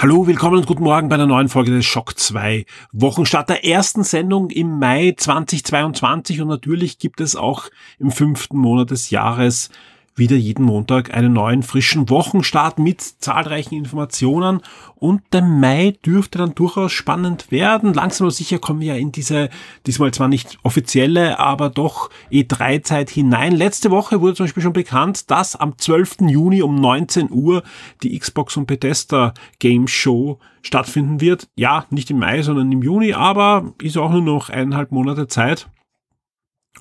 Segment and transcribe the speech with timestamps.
[0.00, 4.04] Hallo, willkommen und guten Morgen bei der neuen Folge des Schock 2 Wochenstart der ersten
[4.04, 9.70] Sendung im Mai 2022 und natürlich gibt es auch im fünften Monat des Jahres
[10.18, 14.60] wieder jeden Montag einen neuen frischen Wochenstart mit zahlreichen Informationen
[14.96, 17.94] und der Mai dürfte dann durchaus spannend werden.
[17.94, 19.48] Langsam aber sicher kommen wir ja in diese,
[19.86, 23.52] diesmal zwar nicht offizielle, aber doch E3-Zeit hinein.
[23.52, 26.16] Letzte Woche wurde zum Beispiel schon bekannt, dass am 12.
[26.28, 27.62] Juni um 19 Uhr
[28.02, 31.48] die Xbox und Bethesda Game Show stattfinden wird.
[31.54, 35.68] Ja, nicht im Mai, sondern im Juni, aber ist auch nur noch eineinhalb Monate Zeit.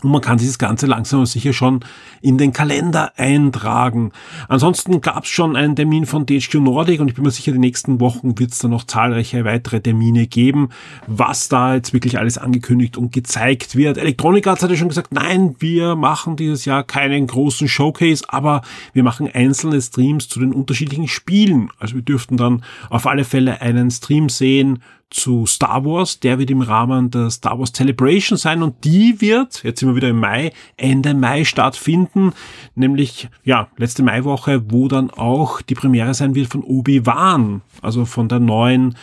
[0.04, 1.80] Und man kann dieses Ganze langsam und sicher schon
[2.22, 4.12] in den Kalender eintragen.
[4.48, 7.58] Ansonsten gab es schon einen Termin von DHQ Nordic und ich bin mir sicher, die
[7.58, 10.70] nächsten Wochen wird es da noch zahlreiche weitere Termine geben,
[11.08, 13.98] was da jetzt wirklich alles angekündigt und gezeigt wird.
[13.98, 18.62] Electronic Arts hat ja schon gesagt, nein, wir machen dieses Jahr keinen großen Showcase, aber
[18.94, 21.70] wir machen einzelne Streams zu den unterschiedlichen Spielen.
[21.80, 26.20] Also wir dürften dann auf alle Fälle einen Stream sehen zu Star Wars.
[26.20, 29.96] Der wird im Rahmen der Star Wars Celebration sein und die wird, jetzt sind wir
[29.96, 32.34] wieder im Mai, Ende Mai stattfinden,
[32.76, 38.28] nämlich, ja, letzte Maiwoche, wo dann auch die Premiere sein wird von Obi-Wan, also von
[38.28, 38.96] der neuen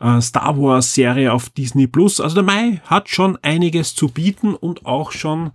[0.00, 2.20] äh, Star Wars Serie auf Disney Plus.
[2.20, 5.50] Also der Mai hat schon einiges zu bieten und auch schon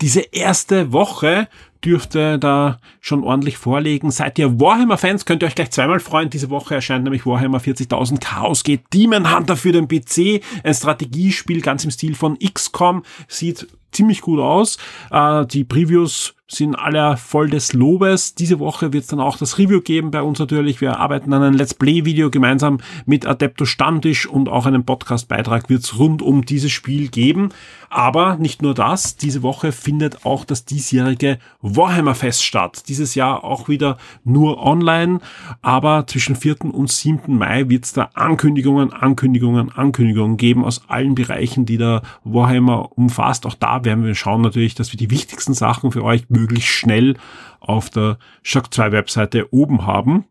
[0.00, 1.48] diese erste Woche
[1.86, 4.10] dürfte da schon ordentlich vorlegen.
[4.10, 6.30] Seid ihr Warhammer-Fans, könnt ihr euch gleich zweimal freuen.
[6.30, 10.42] Diese Woche erscheint nämlich Warhammer 40.000 Chaos geht Demon Hunter für den PC.
[10.64, 13.04] Ein Strategiespiel ganz im Stil von XCOM.
[13.28, 14.78] Sieht ziemlich gut aus.
[15.10, 18.34] Äh, die Previews sind alle voll des Lobes.
[18.34, 20.80] Diese Woche wird es dann auch das Review geben bei uns natürlich.
[20.80, 25.82] Wir arbeiten an einem Let's Play-Video gemeinsam mit Adepto Stammtisch und auch einen Podcast-Beitrag wird
[25.82, 27.50] es rund um dieses Spiel geben.
[27.88, 32.84] Aber nicht nur das, diese Woche findet auch das diesjährige Warhammer Fest statt.
[32.88, 35.20] Dieses Jahr auch wieder nur online,
[35.62, 36.64] aber zwischen 4.
[36.66, 37.36] und 7.
[37.36, 43.46] Mai wird es da Ankündigungen, Ankündigungen, Ankündigungen geben aus allen Bereichen, die der Warhammer umfasst.
[43.46, 47.16] Auch da werden wir schauen natürlich, dass wir die wichtigsten Sachen für euch möglichst schnell
[47.60, 50.26] auf der Shock 2 Webseite oben haben.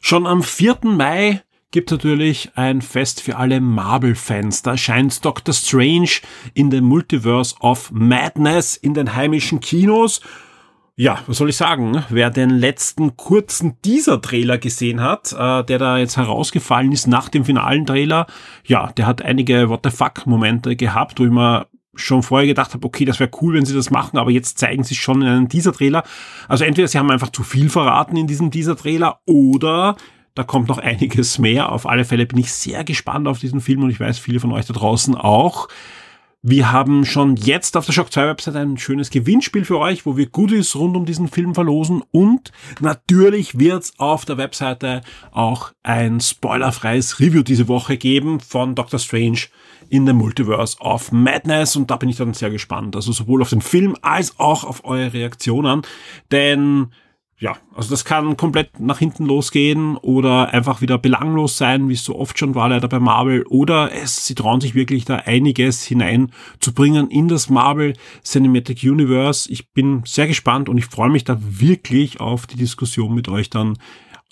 [0.00, 0.78] Schon am 4.
[0.82, 4.62] Mai gibt natürlich ein Fest für alle Marvel-Fans.
[4.62, 6.10] Da erscheint Doctor Strange
[6.54, 10.20] in the Multiverse of Madness in den heimischen Kinos.
[10.96, 12.04] Ja, was soll ich sagen?
[12.10, 17.44] Wer den letzten kurzen Teaser-Trailer gesehen hat, äh, der da jetzt herausgefallen ist nach dem
[17.44, 18.26] finalen Trailer,
[18.66, 22.86] ja, der hat einige What the fuck-Momente gehabt, wo ich mir schon vorher gedacht habe,
[22.86, 25.28] okay, das wäre cool, wenn sie das machen, aber jetzt zeigen sie es schon in
[25.28, 26.04] einem Teaser-Trailer.
[26.48, 29.96] Also entweder sie haben einfach zu viel verraten in diesem Teaser-Trailer oder
[30.34, 31.72] da kommt noch einiges mehr.
[31.72, 34.52] Auf alle Fälle bin ich sehr gespannt auf diesen Film und ich weiß, viele von
[34.52, 35.68] euch da draußen auch.
[36.42, 40.16] Wir haben schon jetzt auf der Shock 2 Website ein schönes Gewinnspiel für euch, wo
[40.16, 42.50] wir Goodies rund um diesen Film verlosen und
[42.80, 45.02] natürlich wird's auf der Webseite
[45.32, 49.40] auch ein spoilerfreies Review diese Woche geben von Doctor Strange
[49.88, 52.96] in the Multiverse of Madness und da bin ich dann sehr gespannt.
[52.96, 55.82] Also sowohl auf den Film als auch auf eure Reaktionen,
[56.30, 56.90] denn
[57.40, 62.04] ja, also das kann komplett nach hinten losgehen oder einfach wieder belanglos sein, wie es
[62.04, 63.46] so oft schon war leider bei Marvel.
[63.46, 69.50] Oder es, sie trauen sich wirklich da einiges hineinzubringen in das Marvel Cinematic Universe.
[69.50, 73.48] Ich bin sehr gespannt und ich freue mich da wirklich auf die Diskussion mit euch
[73.48, 73.78] dann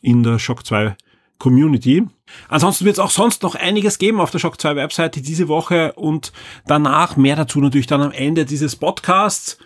[0.03, 0.95] in der Shock 2
[1.39, 2.05] Community.
[2.49, 5.93] Ansonsten wird es auch sonst noch einiges geben auf der Shock 2 Webseite diese Woche
[5.93, 6.33] und
[6.67, 9.59] danach mehr dazu natürlich dann am Ende dieses Podcasts.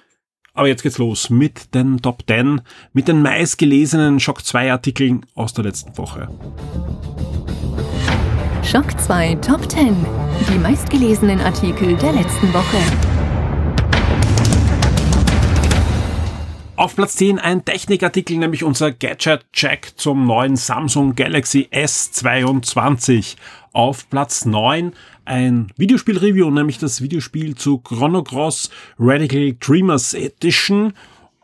[0.54, 2.60] Aber jetzt geht's los mit den Top 10,
[2.92, 6.28] mit den meistgelesenen Shock 2 Artikeln aus der letzten Woche.
[8.62, 9.96] Shock 2 Top 10.
[10.52, 13.11] Die meistgelesenen Artikel der letzten Woche.
[16.74, 23.36] Auf Platz 10 ein Technikartikel, nämlich unser Gadget-Check zum neuen Samsung Galaxy S22.
[23.72, 24.92] Auf Platz 9
[25.26, 30.94] ein Videospiel-Review, nämlich das Videospiel zu Chrono Cross Radical Dreamers Edition.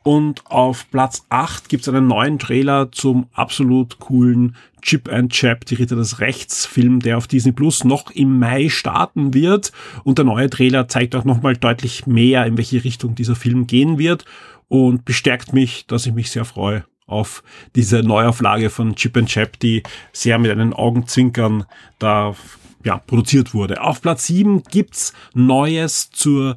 [0.03, 5.75] Und auf Platz 8 gibt's einen neuen Trailer zum absolut coolen Chip and Chap, die
[5.75, 9.73] Ritter des Rechts Film, der auf Disney Plus noch im Mai starten wird.
[10.05, 13.99] Und der neue Trailer zeigt auch nochmal deutlich mehr, in welche Richtung dieser Film gehen
[13.99, 14.25] wird
[14.69, 17.43] und bestärkt mich, dass ich mich sehr freue auf
[17.75, 19.83] diese Neuauflage von Chip and Chap, die
[20.13, 21.65] sehr mit einen Augenzwinkern
[21.99, 22.37] da
[22.85, 23.83] ja, produziert wurde.
[23.83, 26.57] Auf Platz 7 gibt's Neues zur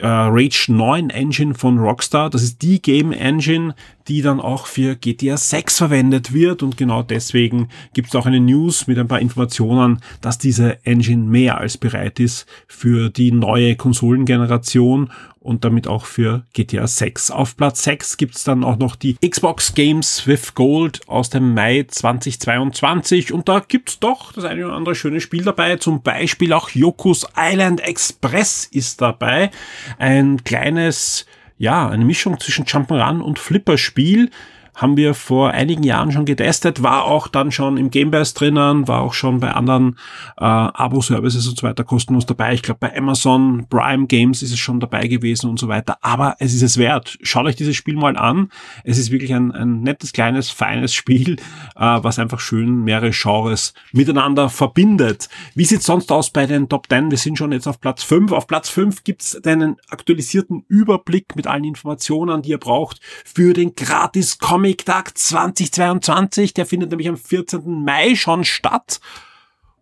[0.00, 2.30] äh, Rage 9 Engine von Rockstar.
[2.30, 3.74] Das ist die Game Engine,
[4.08, 8.40] die dann auch für GTA 6 verwendet wird und genau deswegen gibt es auch eine
[8.40, 13.76] News mit ein paar Informationen, dass diese Engine mehr als bereit ist für die neue
[13.76, 15.10] Konsolengeneration
[15.44, 17.30] und damit auch für GTA 6.
[17.30, 21.84] Auf Platz 6 gibt's dann auch noch die Xbox Games with Gold aus dem Mai
[21.86, 25.76] 2022 und da gibt's doch das eine oder andere schöne Spiel dabei.
[25.76, 29.50] Zum Beispiel auch Yokus Island Express ist dabei.
[29.98, 31.26] Ein kleines
[31.64, 34.30] ja, eine Mischung zwischen Jump'n'Run und Flipperspiel
[34.74, 39.02] haben wir vor einigen Jahren schon getestet, war auch dann schon im Gamebase drinnen, war
[39.02, 39.98] auch schon bei anderen
[40.36, 42.54] äh, Abo-Services und so weiter kostenlos dabei.
[42.54, 45.98] Ich glaube, bei Amazon Prime Games ist es schon dabei gewesen und so weiter.
[46.00, 47.16] Aber es ist es wert.
[47.22, 48.50] Schaut euch dieses Spiel mal an.
[48.82, 51.36] Es ist wirklich ein, ein nettes, kleines, feines Spiel,
[51.76, 55.28] äh, was einfach schön mehrere Genres miteinander verbindet.
[55.54, 57.10] Wie sieht's sonst aus bei den Top 10?
[57.10, 58.32] Wir sind schon jetzt auf Platz 5.
[58.32, 63.74] Auf Platz 5 gibt's einen aktualisierten Überblick mit allen Informationen, die ihr braucht für den
[63.74, 66.54] gratis Comic Comic-Tag 2022.
[66.54, 67.84] Der findet nämlich am 14.
[67.84, 68.98] Mai schon statt.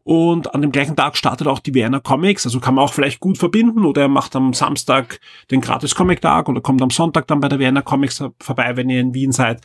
[0.03, 3.21] Und an dem gleichen Tag startet auch die Vienna Comics, also kann man auch vielleicht
[3.21, 5.21] gut verbinden oder er macht am Samstag
[5.53, 8.91] den gratis Comic Tag oder kommt am Sonntag dann bei der Vienna Comics vorbei, wenn
[8.91, 9.61] ihr in Wien seid.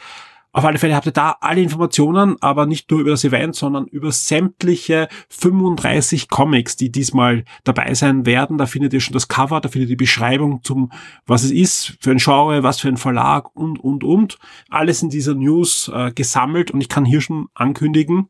[0.57, 3.85] Auf alle Fälle habt ihr da alle Informationen, aber nicht nur über das Event, sondern
[3.85, 8.57] über sämtliche 35 Comics, die diesmal dabei sein werden.
[8.57, 10.91] Da findet ihr schon das Cover, da findet ihr die Beschreibung zum,
[11.27, 14.39] was es ist, für ein Genre, was für ein Verlag und, und, und.
[14.71, 18.29] Alles in dieser News äh, gesammelt und ich kann hier schon ankündigen,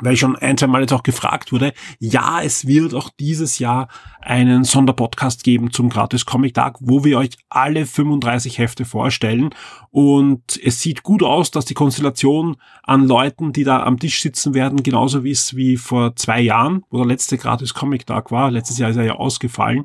[0.00, 3.58] weil ich schon ein, zwei Mal jetzt auch gefragt wurde, ja, es wird auch dieses
[3.58, 3.88] Jahr
[4.20, 9.50] einen Sonderpodcast geben zum Gratis Comic Tag, wo wir euch alle 35 Hefte vorstellen.
[9.90, 14.54] Und es sieht gut aus, dass die Konstellation an Leuten, die da am Tisch sitzen
[14.54, 18.50] werden, genauso wie es wie vor zwei Jahren, wo der letzte Gratis Comic Tag war.
[18.50, 19.84] Letztes Jahr ist er ja ausgefallen.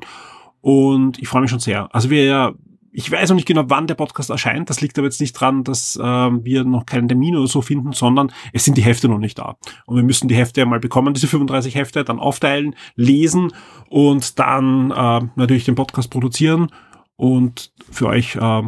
[0.60, 1.94] Und ich freue mich schon sehr.
[1.94, 2.54] Also wir
[2.96, 4.70] ich weiß noch nicht genau, wann der Podcast erscheint.
[4.70, 7.92] Das liegt aber jetzt nicht dran, dass äh, wir noch keinen Termin oder so finden,
[7.92, 9.56] sondern es sind die Hefte noch nicht da.
[9.84, 13.52] Und wir müssen die Hefte einmal bekommen, diese 35 Hefte, dann aufteilen, lesen
[13.90, 16.68] und dann äh, natürlich den Podcast produzieren
[17.16, 18.62] und für euch äh,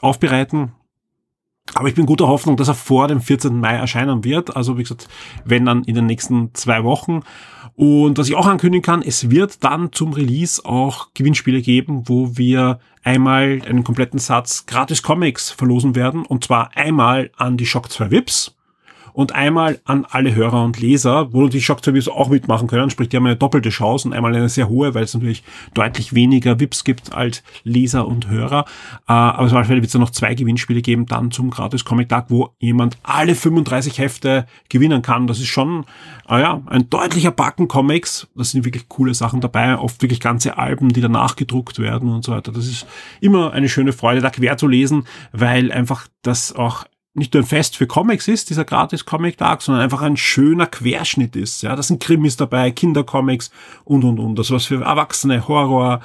[0.00, 0.72] aufbereiten.
[1.74, 3.58] Aber ich bin guter Hoffnung, dass er vor dem 14.
[3.58, 4.54] Mai erscheinen wird.
[4.54, 5.08] Also wie gesagt,
[5.44, 7.22] wenn dann in den nächsten zwei Wochen.
[7.76, 12.36] Und was ich auch ankündigen kann, es wird dann zum Release auch Gewinnspiele geben, wo
[12.36, 16.24] wir einmal einen kompletten Satz gratis Comics verlosen werden.
[16.24, 18.53] Und zwar einmal an die Shock 2 Vips
[19.14, 23.08] und einmal an alle Hörer und Leser, wo die Shock Service auch mitmachen können, sprich,
[23.08, 26.58] die haben eine doppelte Chance und einmal eine sehr hohe, weil es natürlich deutlich weniger
[26.58, 28.64] VIPs gibt als Leser und Hörer.
[29.08, 32.08] Äh, aber zum Beispiel wird es dann noch zwei Gewinnspiele geben, dann zum Gratis Comic
[32.08, 35.28] Tag, wo jemand alle 35 Hefte gewinnen kann.
[35.28, 35.84] Das ist schon,
[36.28, 38.26] äh, ja, ein deutlicher Backen Comics.
[38.34, 42.24] Das sind wirklich coole Sachen dabei, oft wirklich ganze Alben, die danach gedruckt werden und
[42.24, 42.50] so weiter.
[42.50, 42.84] Das ist
[43.20, 46.84] immer eine schöne Freude, da quer zu lesen, weil einfach das auch
[47.14, 50.66] nicht nur ein Fest für Comics ist, dieser gratis Comic Tag, sondern einfach ein schöner
[50.66, 51.62] Querschnitt ist.
[51.62, 53.50] Ja, da sind Krimis dabei, Kindercomics
[53.84, 54.38] und, und, und.
[54.38, 56.00] Das was für Erwachsene, Horror.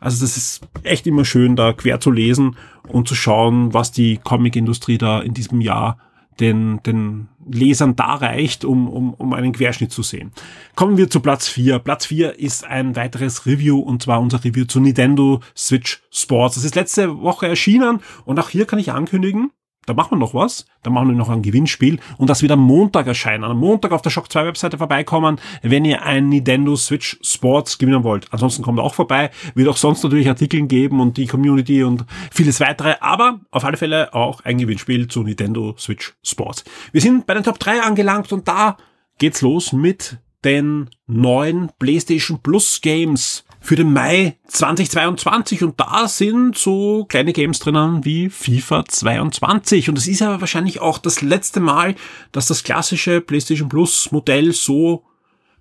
[0.00, 2.56] Also das ist echt immer schön, da quer zu lesen
[2.88, 5.98] und zu schauen, was die Comicindustrie da in diesem Jahr
[6.40, 10.32] den, den Lesern da reicht, um, um, um einen Querschnitt zu sehen.
[10.74, 11.78] Kommen wir zu Platz 4.
[11.78, 16.56] Platz 4 ist ein weiteres Review und zwar unser Review zu Nintendo Switch Sports.
[16.56, 19.52] Das ist letzte Woche erschienen und auch hier kann ich ankündigen,
[19.86, 22.60] da machen wir noch was, da machen wir noch ein Gewinnspiel und das wird am
[22.60, 23.44] Montag erscheinen.
[23.44, 28.04] Am Montag auf der Shock 2 Webseite vorbeikommen, wenn ihr ein Nintendo Switch Sports gewinnen
[28.04, 28.32] wollt.
[28.32, 32.60] Ansonsten kommt auch vorbei, wird auch sonst natürlich Artikel geben und die Community und vieles
[32.60, 36.64] weitere, aber auf alle Fälle auch ein Gewinnspiel zu Nintendo Switch Sports.
[36.92, 38.76] Wir sind bei den Top 3 angelangt und da
[39.18, 46.56] geht's los mit den neuen PlayStation Plus Games für den Mai 2022 und da sind
[46.58, 51.60] so kleine Games drinnen wie FIFA 22 und es ist aber wahrscheinlich auch das letzte
[51.60, 51.94] Mal,
[52.30, 55.02] dass das klassische PlayStation Plus Modell so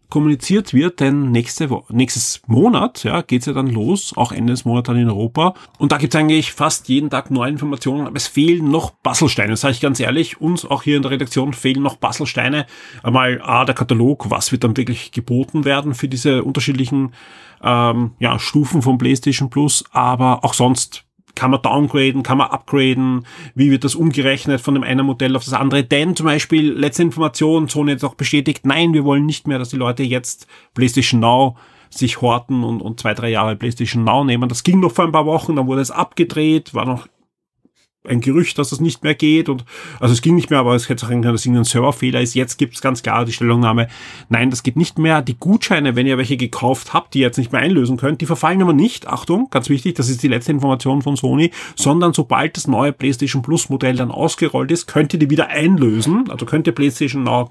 [0.09, 4.63] kommuniziert wird, denn nächste Wo nächstes Monat ja, geht's ja dann los, auch Ende des
[4.63, 5.55] Monats dann in Europa.
[5.79, 9.73] Und da gibt's eigentlich fast jeden Tag neue Informationen, aber es fehlen noch Bastelsteine, sage
[9.73, 10.39] ich ganz ehrlich.
[10.39, 12.65] Uns auch hier in der Redaktion fehlen noch Bastelsteine.
[13.01, 17.13] Einmal A, der Katalog, was wird dann wirklich geboten werden für diese unterschiedlichen
[17.63, 23.25] ähm, ja, Stufen vom PlayStation Plus, aber auch sonst kann man downgraden, kann man upgraden,
[23.55, 25.83] wie wird das umgerechnet von dem einen Modell auf das andere.
[25.83, 29.69] Denn zum Beispiel, letzte Information, Sony jetzt auch bestätigt, nein, wir wollen nicht mehr, dass
[29.69, 31.57] die Leute jetzt PlayStation Now
[31.89, 34.49] sich horten und, und zwei, drei Jahre PlayStation Now nehmen.
[34.49, 37.07] Das ging noch vor ein paar Wochen, dann wurde es abgedreht, war noch
[38.07, 39.65] ein Gerücht, dass das nicht mehr geht und
[39.99, 42.33] also es ging nicht mehr, aber es hätte sein können, dass es irgendein Serverfehler ist.
[42.33, 43.87] Jetzt gibt es ganz klar die Stellungnahme,
[44.29, 45.21] nein, das geht nicht mehr.
[45.21, 48.25] Die Gutscheine, wenn ihr welche gekauft habt, die ihr jetzt nicht mehr einlösen könnt, die
[48.25, 52.57] verfallen aber nicht, Achtung, ganz wichtig, das ist die letzte Information von Sony, sondern sobald
[52.57, 56.29] das neue PlayStation Plus Modell dann ausgerollt ist, könnt ihr die wieder einlösen.
[56.29, 57.49] Also könnt ihr PlayStation Now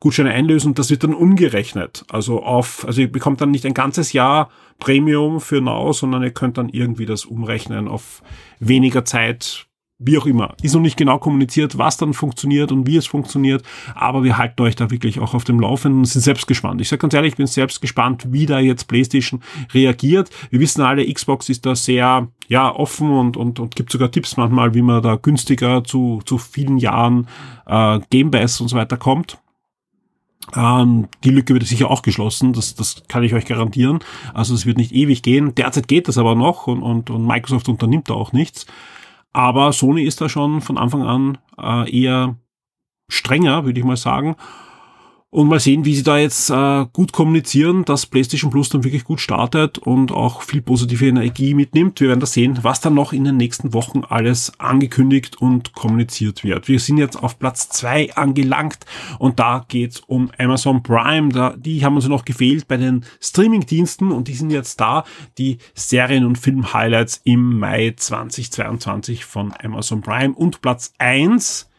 [0.00, 2.04] Gutscheine einlösen, das wird dann umgerechnet.
[2.08, 6.30] Also auf, also ihr bekommt dann nicht ein ganzes Jahr Premium für Now, sondern ihr
[6.30, 8.22] könnt dann irgendwie das umrechnen auf
[8.58, 9.66] weniger Zeit
[10.00, 10.54] wie auch immer.
[10.62, 13.62] Ist noch nicht genau kommuniziert, was dann funktioniert und wie es funktioniert,
[13.94, 16.80] aber wir halten euch da wirklich auch auf dem Laufenden und sind selbst gespannt.
[16.80, 19.42] Ich sage ganz ehrlich, ich bin selbst gespannt, wie da jetzt PlayStation
[19.72, 20.30] reagiert.
[20.48, 24.36] Wir wissen alle, Xbox ist da sehr ja, offen und, und, und gibt sogar Tipps
[24.36, 27.28] manchmal, wie man da günstiger zu, zu vielen Jahren
[27.66, 29.38] äh, Game Pass und so weiter kommt.
[30.56, 34.00] Ähm, die Lücke wird sicher auch geschlossen, das, das kann ich euch garantieren.
[34.32, 35.54] Also es wird nicht ewig gehen.
[35.54, 38.66] Derzeit geht das aber noch und, und, und Microsoft unternimmt da auch nichts.
[39.32, 42.36] Aber Sony ist da schon von Anfang an äh, eher
[43.08, 44.36] strenger, würde ich mal sagen.
[45.32, 49.04] Und mal sehen, wie sie da jetzt äh, gut kommunizieren, dass PlayStation Plus dann wirklich
[49.04, 52.00] gut startet und auch viel positive Energie mitnimmt.
[52.00, 56.42] Wir werden da sehen, was dann noch in den nächsten Wochen alles angekündigt und kommuniziert
[56.42, 56.66] wird.
[56.66, 58.78] Wir sind jetzt auf Platz zwei angelangt
[59.20, 61.28] und da geht's um Amazon Prime.
[61.28, 65.04] Da, die haben uns noch gefehlt bei den Streaming-Diensten und die sind jetzt da.
[65.38, 70.34] Die Serien- und Film-Highlights im Mai 2022 von Amazon Prime.
[70.34, 71.70] Und Platz eins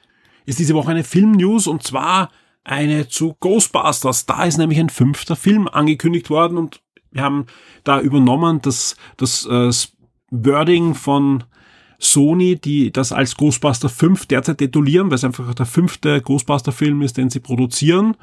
[0.46, 2.30] ist diese Woche eine Film-News und zwar
[2.64, 4.26] eine zu Ghostbusters.
[4.26, 7.46] Da ist nämlich ein fünfter Film angekündigt worden und wir haben
[7.84, 9.72] da übernommen das, das äh,
[10.32, 11.44] Wording von
[12.00, 17.18] Sony, die das als Ghostbuster 5 derzeit titulieren, weil es einfach der fünfte Ghostbuster-Film ist,
[17.18, 18.16] den sie produzieren.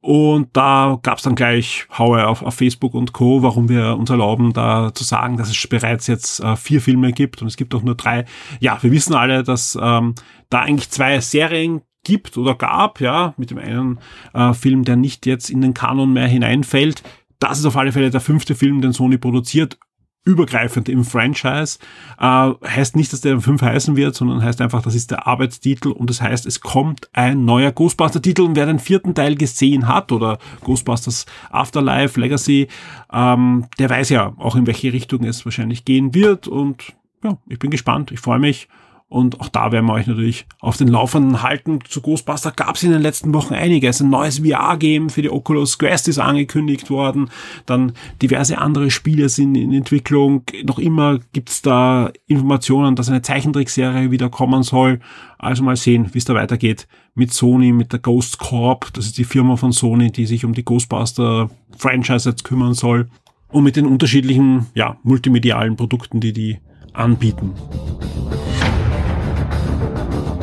[0.00, 4.10] Und da gab es dann gleich Haue auf, auf Facebook und Co., warum wir uns
[4.10, 7.72] erlauben, da zu sagen, dass es bereits jetzt äh, vier Filme gibt und es gibt
[7.72, 8.24] auch nur drei.
[8.58, 10.16] Ja, wir wissen alle, dass ähm,
[10.50, 13.98] da eigentlich zwei Serien gibt oder gab, ja, mit dem einen
[14.34, 17.02] äh, Film, der nicht jetzt in den Kanon mehr hineinfällt.
[17.38, 19.78] Das ist auf alle Fälle der fünfte Film, den Sony produziert,
[20.24, 21.78] übergreifend im Franchise.
[22.18, 25.88] Äh, heißt nicht, dass der fünf heißen wird, sondern heißt einfach, das ist der Arbeitstitel
[25.88, 30.12] und das heißt, es kommt ein neuer Ghostbuster-Titel und wer den vierten Teil gesehen hat
[30.12, 32.68] oder Ghostbusters Afterlife, Legacy,
[33.12, 36.94] ähm, der weiß ja auch, in welche Richtung es wahrscheinlich gehen wird und
[37.24, 38.68] ja, ich bin gespannt, ich freue mich
[39.12, 41.80] und auch da werden wir euch natürlich auf den Laufenden halten.
[41.86, 44.00] Zu Ghostbuster gab es in den letzten Wochen einiges.
[44.00, 47.28] Ein neues VR-Game für die Oculus Quest ist angekündigt worden.
[47.66, 47.92] Dann
[48.22, 50.44] diverse andere Spiele sind in Entwicklung.
[50.64, 55.00] Noch immer gibt's da Informationen, dass eine Zeichentrickserie wieder kommen soll.
[55.36, 58.94] Also mal sehen, wie es da weitergeht mit Sony, mit der Ghost Corp.
[58.94, 63.10] Das ist die Firma von Sony, die sich um die Ghostbuster-Franchise jetzt kümmern soll.
[63.48, 66.58] Und mit den unterschiedlichen, ja, multimedialen Produkten, die die
[66.94, 67.52] anbieten.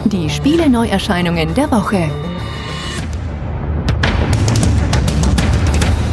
[0.05, 2.09] Die Spiele-Neuerscheinungen der Woche.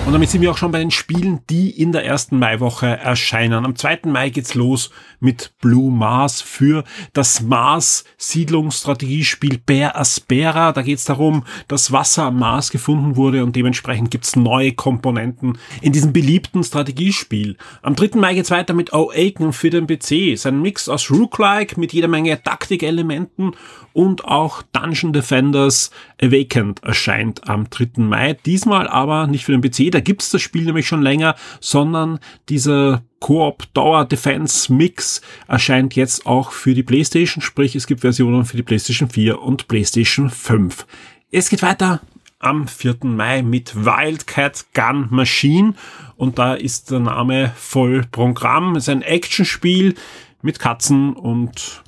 [0.06, 3.64] Und damit sind wir auch schon bei den Spielen, die in der ersten Maiwoche erscheinen.
[3.64, 4.02] Am 2.
[4.04, 10.70] Mai geht's los mit Blue Mars für das Mars Siedlungsstrategiespiel Bear Aspera.
[10.70, 15.92] Da geht's darum, dass Wasser am Mars gefunden wurde und dementsprechend gibt's neue Komponenten in
[15.92, 17.56] diesem beliebten Strategiespiel.
[17.82, 18.10] Am 3.
[18.14, 20.38] Mai geht's weiter mit Awaken für den PC.
[20.38, 23.56] Sein Mix aus Rook-like mit jeder Menge Taktikelementen
[23.92, 25.90] und auch Dungeon Defenders
[26.22, 28.02] Awakened erscheint am 3.
[28.02, 28.34] Mai.
[28.46, 32.18] Diesmal aber nicht für den PC da gibt's das Spiel nämlich schon länger, sondern
[32.50, 38.44] dieser Koop Dauer Defense Mix erscheint jetzt auch für die PlayStation, sprich es gibt Versionen
[38.44, 40.86] für die PlayStation 4 und PlayStation 5.
[41.30, 42.02] Es geht weiter
[42.40, 42.98] am 4.
[43.04, 45.72] Mai mit Wildcat Gun Machine
[46.16, 48.76] und da ist der Name voll Programm.
[48.76, 49.94] Es ist ein Actionspiel
[50.42, 51.82] mit Katzen und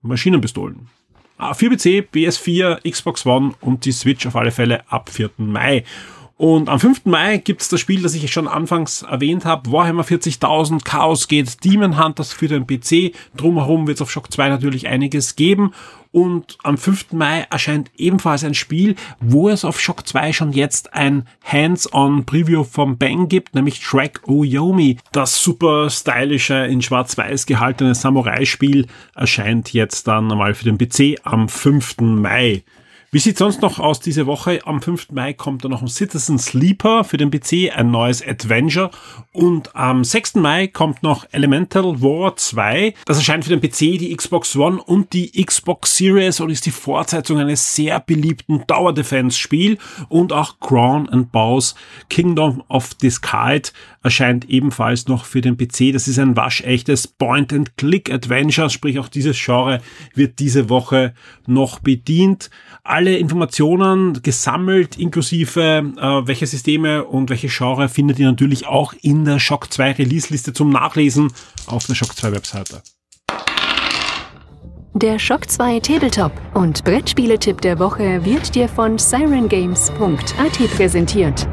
[0.00, 0.88] Maschinenpistolen.
[1.38, 5.28] 4 PC, PS4, Xbox One und die Switch auf alle Fälle ab 4.
[5.36, 5.84] Mai.
[6.36, 7.04] Und am 5.
[7.04, 12.02] Mai gibt's das Spiel, das ich schon anfangs erwähnt habe, Warhammer 40.000, Chaos geht, Demon
[12.02, 13.14] Hunters für den PC.
[13.36, 15.72] Drumherum wird's auf Shock 2 natürlich einiges geben.
[16.10, 17.12] Und am 5.
[17.12, 22.64] Mai erscheint ebenfalls ein Spiel, wo es auf Shock 2 schon jetzt ein Hands-on Preview
[22.64, 24.98] vom Bang gibt, nämlich Track Oyomi.
[25.12, 31.48] Das super stylische, in schwarz-weiß gehaltene Samurai-Spiel erscheint jetzt dann einmal für den PC am
[31.48, 31.96] 5.
[32.00, 32.64] Mai.
[33.14, 34.58] Wie sieht sonst noch aus diese Woche?
[34.64, 35.12] Am 5.
[35.12, 38.90] Mai kommt dann noch ein Citizen Sleeper für den PC, ein neues Adventure.
[39.30, 40.34] Und am 6.
[40.34, 42.92] Mai kommt noch Elemental War 2.
[43.04, 46.72] Das erscheint für den PC, die Xbox One und die Xbox Series und ist die
[46.72, 49.78] Fortsetzung eines sehr beliebten Tower Defense Spiel.
[50.08, 51.76] Und auch Crown and Bows
[52.08, 55.92] Kingdom of Discard erscheint ebenfalls noch für den PC.
[55.92, 59.80] Das ist ein waschechtes Point-and-Click-Adventure, sprich auch dieses Genre
[60.14, 61.14] wird diese Woche
[61.46, 62.50] noch bedient.
[63.04, 69.26] Alle Informationen gesammelt, inklusive äh, welche Systeme und welche Genre findet ihr natürlich auch in
[69.26, 71.30] der Shock 2 Release-Liste zum Nachlesen
[71.66, 72.80] auf der Shock 2 Webseite.
[74.94, 81.46] Der Shock 2 Tabletop und Brettspieletipp der Woche wird dir von sirengames.at präsentiert.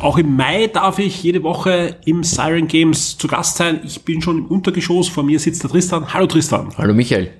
[0.00, 3.80] Auch im Mai darf ich jede Woche im Siren Games zu Gast sein.
[3.82, 5.08] Ich bin schon im Untergeschoss.
[5.08, 6.14] Vor mir sitzt der Tristan.
[6.14, 6.68] Hallo Tristan.
[6.78, 7.32] Hallo Michael.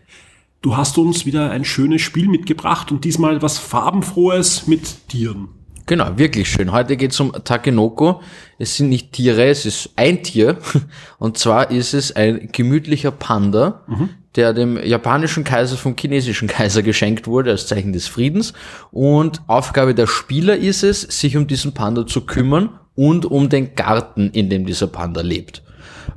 [0.62, 5.48] Du hast uns wieder ein schönes Spiel mitgebracht und diesmal was farbenfrohes mit Tieren.
[5.86, 6.72] Genau, wirklich schön.
[6.72, 8.20] Heute geht es um Takenoko.
[8.58, 10.58] Es sind nicht Tiere, es ist ein Tier.
[11.18, 14.08] Und zwar ist es ein gemütlicher Panda, mhm.
[14.34, 18.52] der dem japanischen Kaiser vom chinesischen Kaiser geschenkt wurde als Zeichen des Friedens.
[18.90, 23.76] Und Aufgabe der Spieler ist es, sich um diesen Panda zu kümmern und um den
[23.76, 25.62] Garten, in dem dieser Panda lebt.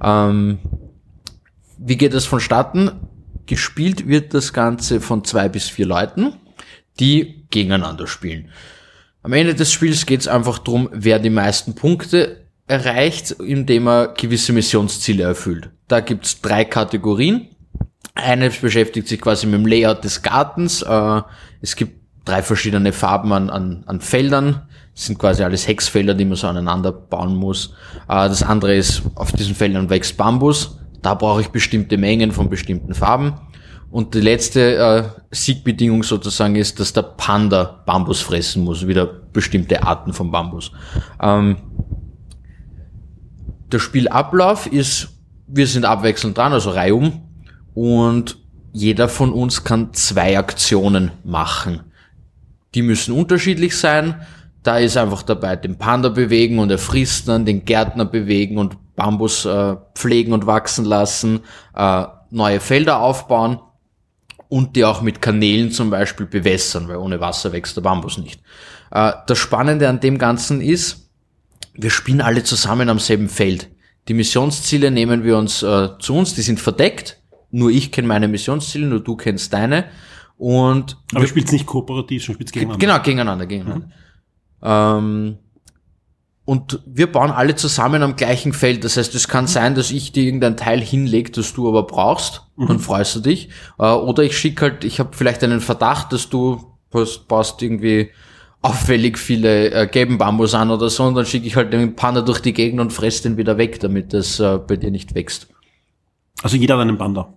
[0.01, 0.57] Ähm,
[1.77, 2.91] wie geht es vonstatten?
[3.49, 6.33] Gespielt wird das Ganze von zwei bis vier Leuten,
[6.99, 8.51] die gegeneinander spielen.
[9.23, 14.09] Am Ende des Spiels geht es einfach darum, wer die meisten Punkte erreicht, indem er
[14.09, 15.71] gewisse Missionsziele erfüllt.
[15.87, 17.47] Da gibt's drei Kategorien.
[18.13, 20.83] Eine beschäftigt sich quasi mit dem Layout des Gartens.
[20.83, 21.21] Äh,
[21.59, 24.67] es gibt drei verschiedene Farben an, an, an Feldern.
[24.93, 27.73] Das sind quasi alles Hexfelder, die man so aneinander bauen muss.
[28.07, 30.78] Äh, das andere ist, auf diesen Feldern wächst Bambus.
[31.01, 33.33] Da brauche ich bestimmte Mengen von bestimmten Farben.
[33.91, 39.81] Und die letzte äh, Siegbedingung sozusagen ist, dass der Panda Bambus fressen muss, wieder bestimmte
[39.83, 40.71] Arten von Bambus.
[41.19, 41.57] Ähm,
[43.71, 45.09] der Spielablauf ist,
[45.47, 47.21] wir sind abwechselnd dran, also reihum,
[47.73, 48.37] und
[48.71, 51.81] jeder von uns kann zwei Aktionen machen.
[52.75, 54.21] Die müssen unterschiedlich sein.
[54.63, 58.77] Da ist einfach dabei, den Panda bewegen und er frisst dann, den Gärtner bewegen und
[58.95, 61.41] Bambus äh, pflegen und wachsen lassen,
[61.75, 63.59] äh, neue Felder aufbauen
[64.49, 68.41] und die auch mit Kanälen zum Beispiel bewässern, weil ohne Wasser wächst der Bambus nicht.
[68.91, 71.09] Äh, das Spannende an dem Ganzen ist,
[71.73, 73.69] wir spielen alle zusammen am selben Feld.
[74.07, 77.17] Die Missionsziele nehmen wir uns äh, zu uns, die sind verdeckt.
[77.51, 79.85] Nur ich kenne meine Missionsziele, nur du kennst deine.
[80.37, 82.85] Und Aber du spielst nicht kooperativ, du spielst gegeneinander.
[82.85, 83.87] Genau, gegeneinander, gegeneinander.
[83.87, 83.93] Mhm.
[84.61, 85.37] Ähm,
[86.45, 88.83] und wir bauen alle zusammen am gleichen Feld.
[88.83, 92.41] Das heißt, es kann sein, dass ich dir irgendein Teil hinlege, das du aber brauchst.
[92.55, 92.67] Mhm.
[92.67, 93.49] Dann freust du dich.
[93.77, 96.73] Äh, oder ich schicke halt, ich habe vielleicht einen Verdacht, dass du
[97.27, 98.09] baust irgendwie
[98.61, 102.21] auffällig viele äh, gelben Bambus an oder so und dann schicke ich halt den Panda
[102.21, 105.47] durch die Gegend und fress den wieder weg, damit das äh, bei dir nicht wächst.
[106.41, 107.33] Also jeder hat einen Panda?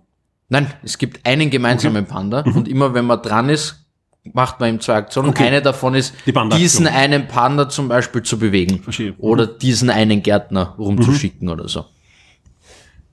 [0.49, 2.13] Nein, es gibt einen gemeinsamen okay.
[2.13, 2.55] Panda mhm.
[2.55, 3.82] und immer wenn man dran ist,
[4.31, 5.29] macht man ihm zwei Aktionen.
[5.29, 5.47] Okay.
[5.47, 8.81] Eine davon ist, Die diesen einen Panda zum Beispiel zu bewegen.
[8.81, 9.13] Verstehe.
[9.17, 9.59] Oder mhm.
[9.61, 11.53] diesen einen Gärtner rumzuschicken mhm.
[11.53, 11.85] oder so.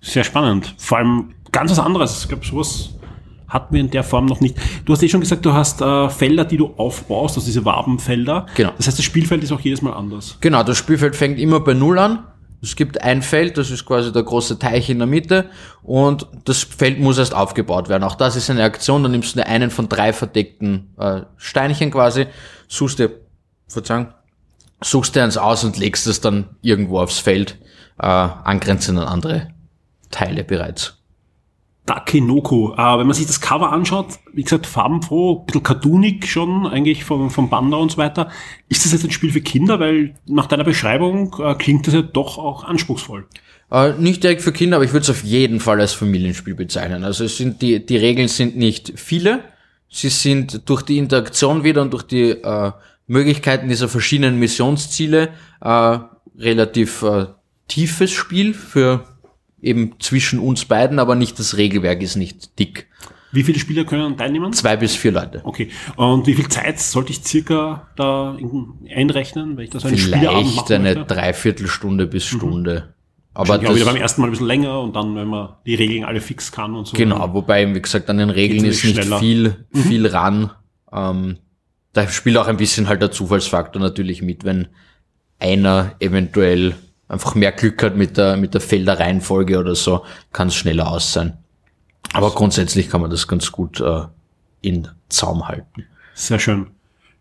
[0.01, 0.75] Sehr spannend.
[0.79, 2.23] Vor allem ganz was anderes.
[2.23, 2.90] Ich glaube, sowas
[3.49, 4.57] hatten wir in der Form noch nicht.
[4.85, 8.46] Du hast eh schon gesagt, du hast äh, Felder, die du aufbaust, also diese Wabenfelder.
[8.55, 8.73] Genau.
[8.77, 10.38] Das heißt, das Spielfeld ist auch jedes Mal anders.
[10.40, 12.20] Genau, das Spielfeld fängt immer bei Null an
[12.62, 15.51] es gibt ein Feld, das ist quasi der große Teich in der Mitte
[15.83, 18.05] und das Feld muss erst aufgebaut werden.
[18.05, 22.27] Auch das ist eine Aktion, da nimmst du einen von drei verdeckten äh, Steinchen quasi,
[22.68, 23.12] suchst dir,
[23.66, 24.09] Verzeihung,
[24.83, 27.57] suchst dir eins aus und legst es dann irgendwo aufs Feld,
[27.99, 29.49] äh, angrenzend an andere
[30.11, 30.99] Teile bereits.
[31.90, 32.74] Takenoko.
[32.74, 37.05] Äh, wenn man sich das Cover anschaut, wie gesagt, farbenfroh, ein bisschen cartoonig schon, eigentlich
[37.05, 38.31] vom, vom Banda und so weiter.
[38.68, 39.81] Ist das jetzt ein Spiel für Kinder?
[39.81, 43.26] Weil nach deiner Beschreibung äh, klingt das ja doch auch anspruchsvoll.
[43.72, 47.03] Äh, nicht direkt für Kinder, aber ich würde es auf jeden Fall als Familienspiel bezeichnen.
[47.03, 49.40] Also es sind die, die Regeln sind nicht viele.
[49.88, 52.70] Sie sind durch die Interaktion wieder und durch die äh,
[53.09, 55.98] Möglichkeiten dieser verschiedenen Missionsziele äh,
[56.38, 57.26] relativ äh,
[57.66, 59.05] tiefes Spiel für
[59.62, 62.88] eben zwischen uns beiden, aber nicht das Regelwerk ist nicht dick.
[63.33, 64.53] Wie viele Spieler können teilnehmen?
[64.53, 65.40] Zwei bis vier Leute.
[65.44, 65.68] Okay.
[65.96, 68.37] Und wie viel Zeit sollte ich circa da
[68.92, 71.14] einrechnen, weil ich das einen Vielleicht machen eine möchte?
[71.14, 72.38] Dreiviertelstunde bis mhm.
[72.38, 72.85] Stunde.
[72.88, 72.94] Mhm.
[73.33, 76.05] Aber das, wieder beim ersten Mal ein bisschen länger und dann, wenn man die Regeln
[76.05, 76.96] alle fix kann und so.
[76.96, 79.20] Genau, wobei, wie gesagt, an den Regeln ist nicht schneller.
[79.20, 79.79] viel, mhm.
[79.79, 80.51] viel ran.
[80.92, 81.38] Ähm,
[81.92, 84.68] da spielt auch ein bisschen halt der Zufallsfaktor natürlich mit, wenn
[85.38, 86.75] einer eventuell
[87.11, 91.12] einfach mehr Glück hat mit der, mit der Felderreihenfolge oder so, kann es schneller aus
[91.12, 91.37] sein.
[92.12, 94.03] Aber grundsätzlich kann man das ganz gut äh,
[94.61, 95.87] in Zaum halten.
[96.14, 96.68] Sehr schön.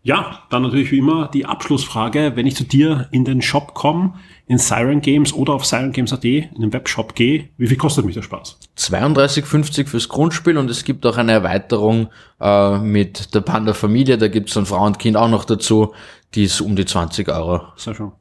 [0.02, 2.32] Ja, dann natürlich wie immer die Abschlussfrage.
[2.34, 4.14] Wenn ich zu dir in den Shop komme,
[4.46, 8.22] in Siren Games oder auf sirengames.at in den Webshop gehe, wie viel kostet mich der
[8.22, 8.58] Spaß?
[8.78, 12.08] 32,50 fürs Grundspiel und es gibt auch eine Erweiterung
[12.40, 14.16] äh, mit der Panda-Familie.
[14.16, 15.92] Da gibt's dann Frau und Kind auch noch dazu.
[16.34, 17.60] Die ist um die 20 Euro.
[17.76, 18.12] Sehr schön.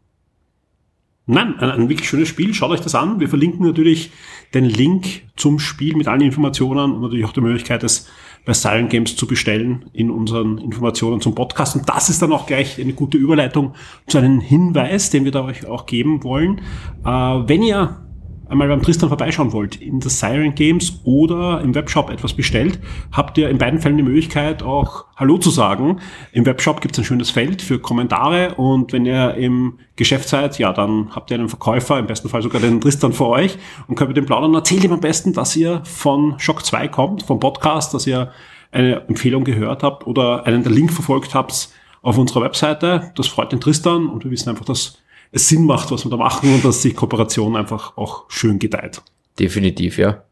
[1.31, 2.55] Nein, ein, ein, wirklich schönes Spiel.
[2.55, 3.19] Schaut euch das an.
[3.19, 4.11] Wir verlinken natürlich
[4.55, 8.09] den Link zum Spiel mit allen Informationen und natürlich auch die Möglichkeit, es
[8.45, 11.75] bei Silent Games zu bestellen in unseren Informationen zum Podcast.
[11.75, 13.75] Und das ist dann auch gleich eine gute Überleitung
[14.07, 16.61] zu einem Hinweis, den wir da euch auch geben wollen.
[17.05, 18.08] Äh, wenn ihr
[18.49, 22.79] einmal beim Tristan vorbeischauen wollt, in der Siren Games oder im Webshop etwas bestellt,
[23.11, 25.99] habt ihr in beiden Fällen die Möglichkeit, auch Hallo zu sagen.
[26.31, 30.57] Im Webshop gibt es ein schönes Feld für Kommentare und wenn ihr im Geschäft seid,
[30.59, 33.57] ja, dann habt ihr einen Verkäufer, im besten Fall sogar den Tristan vor euch
[33.87, 34.53] und könnt mit dem plaudern.
[34.53, 38.31] Erzählt ihm am besten, dass ihr von Shock 2 kommt, vom Podcast, dass ihr
[38.71, 41.69] eine Empfehlung gehört habt oder einen der Link verfolgt habt
[42.01, 43.11] auf unserer Webseite.
[43.15, 44.99] Das freut den Tristan und wir wissen einfach, dass
[45.31, 49.01] es Sinn macht, was wir da machen und dass die Kooperation einfach auch schön gedeiht.
[49.37, 50.23] Definitiv, ja.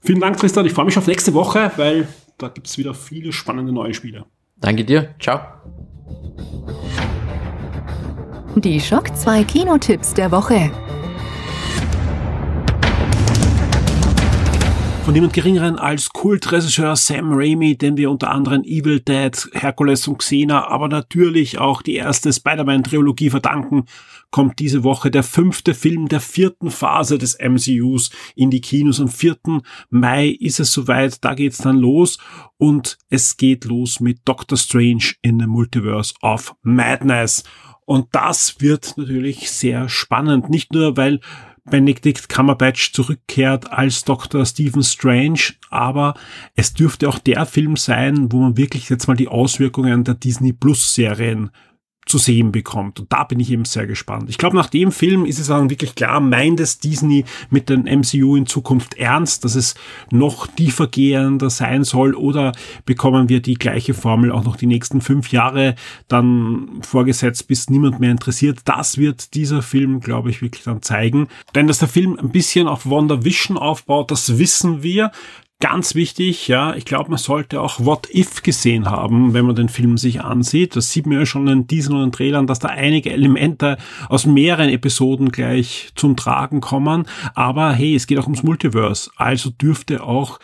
[0.00, 0.66] Vielen Dank, Tristan.
[0.66, 4.24] Ich freue mich auf nächste Woche, weil da gibt es wieder viele spannende neue Spiele.
[4.56, 5.14] Danke dir.
[5.20, 5.40] Ciao.
[8.56, 10.70] Die Schock 2 Kinotipps der Woche.
[15.06, 20.18] Von niemand geringeren als Kultregisseur Sam Raimi, den wir unter anderem Evil Dead, Hercules und
[20.18, 23.84] Xena, aber natürlich auch die erste Spider-Man-Trilogie verdanken,
[24.32, 29.00] kommt diese Woche der fünfte Film der vierten Phase des MCUs in die Kinos.
[29.00, 29.36] Am 4.
[29.90, 32.18] Mai ist es soweit, da geht's dann los
[32.58, 37.44] und es geht los mit Doctor Strange in the Multiverse of Madness.
[37.84, 40.50] Und das wird natürlich sehr spannend.
[40.50, 41.20] Nicht nur, weil
[41.70, 44.46] Benedict Cumberbatch zurückkehrt als Dr.
[44.46, 46.14] Stephen Strange, aber
[46.54, 50.52] es dürfte auch der Film sein, wo man wirklich jetzt mal die Auswirkungen der Disney
[50.52, 51.50] Plus Serien
[52.06, 53.00] zu sehen bekommt.
[53.00, 54.30] Und da bin ich eben sehr gespannt.
[54.30, 57.82] Ich glaube, nach dem Film ist es dann wirklich klar, meint es Disney mit dem
[57.82, 59.74] MCU in Zukunft ernst, dass es
[60.10, 62.52] noch tiefergehender sein soll oder
[62.84, 65.74] bekommen wir die gleiche Formel auch noch die nächsten fünf Jahre
[66.06, 68.60] dann vorgesetzt, bis niemand mehr interessiert.
[68.64, 71.26] Das wird dieser Film, glaube ich, wirklich dann zeigen.
[71.56, 75.10] Denn dass der Film ein bisschen auf Wonder Vision aufbaut, das wissen wir.
[75.58, 79.70] Ganz wichtig, ja, ich glaube, man sollte auch What If gesehen haben, wenn man den
[79.70, 80.76] Film sich ansieht.
[80.76, 83.78] Das sieht man ja schon in diesen und den Trailern, dass da einige Elemente
[84.10, 87.06] aus mehreren Episoden gleich zum Tragen kommen.
[87.34, 89.10] Aber hey, es geht auch ums Multiverse.
[89.16, 90.40] Also dürfte auch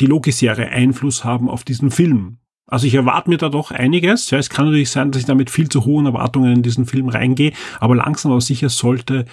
[0.00, 2.38] die Loki-Serie Einfluss haben auf diesen Film.
[2.66, 4.30] Also ich erwarte mir da doch einiges.
[4.30, 6.86] Ja, es kann natürlich sein, dass ich da mit viel zu hohen Erwartungen in diesen
[6.86, 9.26] Film reingehe, aber langsam aber sicher sollte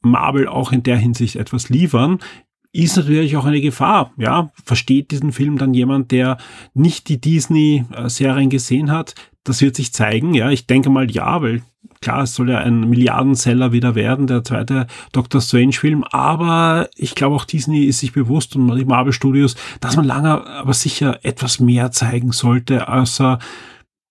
[0.00, 2.18] Marvel auch in der Hinsicht etwas liefern
[2.72, 4.12] ist natürlich auch eine Gefahr.
[4.16, 6.38] Ja, versteht diesen Film dann jemand, der
[6.74, 9.14] nicht die Disney-Serien gesehen hat?
[9.44, 10.34] Das wird sich zeigen.
[10.34, 11.62] Ja, ich denke mal ja, weil
[12.00, 16.04] klar, es soll ja ein Milliardenseller wieder werden, der zweite Doctor Strange-Film.
[16.04, 20.46] Aber ich glaube auch Disney ist sich bewusst und die Marvel Studios, dass man lange
[20.46, 23.38] aber sicher etwas mehr zeigen sollte, außer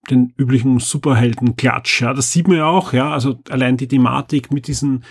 [0.10, 2.02] den üblichen Superhelden-Klatsch.
[2.02, 3.12] Ja, das sieht man ja auch, ja.
[3.12, 5.04] Also allein die Thematik mit diesen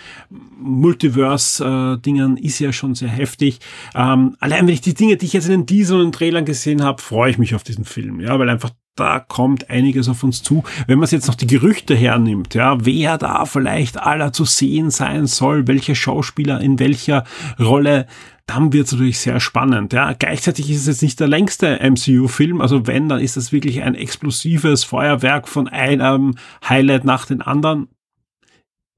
[0.60, 3.60] Multiverse-Dingern ist ja schon sehr heftig.
[3.94, 6.82] Ähm, allein wenn ich die Dinge, die ich jetzt in den Teasern und Trailern gesehen
[6.82, 10.42] habe, freue ich mich auf diesen Film, ja, weil einfach da kommt einiges auf uns
[10.42, 10.62] zu.
[10.86, 14.90] Wenn man es jetzt noch die Gerüchte hernimmt, ja, wer da vielleicht aller zu sehen
[14.90, 17.24] sein soll, welche Schauspieler in welcher
[17.58, 18.06] Rolle,
[18.46, 19.92] dann wird es natürlich sehr spannend.
[19.92, 20.12] Ja.
[20.12, 23.94] Gleichzeitig ist es jetzt nicht der längste MCU-Film, also wenn, dann ist das wirklich ein
[23.94, 26.34] explosives Feuerwerk von einem
[26.68, 27.88] Highlight nach den anderen.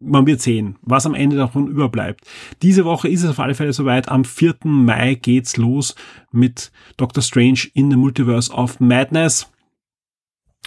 [0.00, 2.24] Man wird sehen, was am Ende davon überbleibt.
[2.62, 4.08] Diese Woche ist es auf alle Fälle soweit.
[4.08, 4.56] Am 4.
[4.64, 5.94] Mai geht's los
[6.32, 9.51] mit Doctor Strange in the Multiverse of Madness.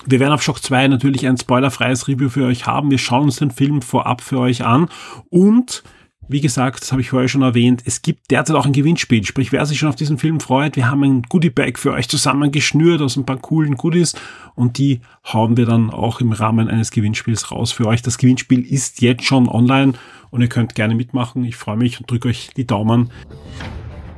[0.04, 2.92] Wir werden auf Shock 2 natürlich ein spoilerfreies Review für euch haben.
[2.92, 4.90] Wir schauen uns den Film vorab für euch an
[5.30, 5.84] und
[6.28, 9.24] wie gesagt, das habe ich vorher schon erwähnt, es gibt derzeit auch ein Gewinnspiel.
[9.24, 13.02] Sprich, wer sich schon auf diesen Film freut, wir haben ein Goodie-Bag für euch zusammengeschnürt
[13.02, 14.16] aus ein paar coolen Goodies
[14.56, 18.02] und die hauen wir dann auch im Rahmen eines Gewinnspiels raus für euch.
[18.02, 19.94] Das Gewinnspiel ist jetzt schon online
[20.32, 21.44] und ihr könnt gerne mitmachen.
[21.46, 23.12] Ich freue mich und drücke euch die Daumen.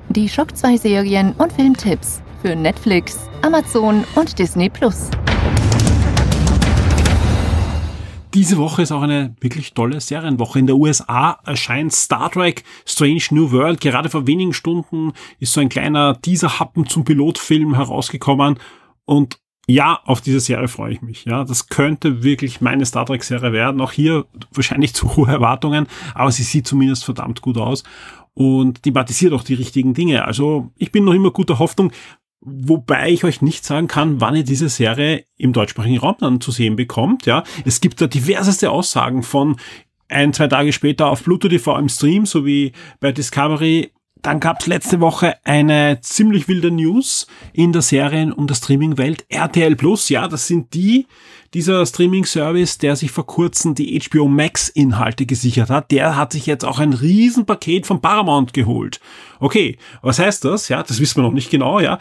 [0.10, 5.10] Die Shock 2 Serien und Filmtipps für Netflix, Amazon und Disney Plus.
[8.34, 10.60] Diese Woche ist auch eine wirklich tolle Serienwoche.
[10.60, 13.80] In der USA erscheint Star Trek Strange New World.
[13.80, 18.60] Gerade vor wenigen Stunden ist so ein kleiner Teaser-Happen zum Pilotfilm herausgekommen.
[19.06, 21.26] Und ja, auf diese Serie freue ich mich.
[21.26, 23.82] Ja, das könnte wirklich meine Star Trek Serie werden.
[23.82, 27.84] Auch hier wahrscheinlich zu hohe Erwartungen, aber sie sieht zumindest verdammt gut aus
[28.34, 30.26] und thematisiert auch die richtigen Dinge.
[30.26, 31.92] Also ich bin noch immer guter Hoffnung
[32.48, 36.52] wobei ich euch nicht sagen kann, wann ihr diese Serie im deutschsprachigen Raum dann zu
[36.52, 37.26] sehen bekommt.
[37.26, 39.58] Ja, es gibt da diverseste Aussagen von
[40.08, 44.68] ein, zwei Tage später auf Pluto TV im Stream, sowie bei Discovery dann gab es
[44.68, 49.26] letzte Woche eine ziemlich wilde News in der Serien- und der Streaming-Welt.
[49.30, 51.08] RTL Plus, ja, das sind die,
[51.54, 56.66] dieser Streaming-Service, der sich vor kurzem die HBO Max-Inhalte gesichert hat, der hat sich jetzt
[56.66, 59.00] auch ein Riesenpaket von Paramount geholt.
[59.40, 60.70] Okay, was heißt das?
[60.70, 62.00] Ja, das wissen wir noch nicht genau, ja.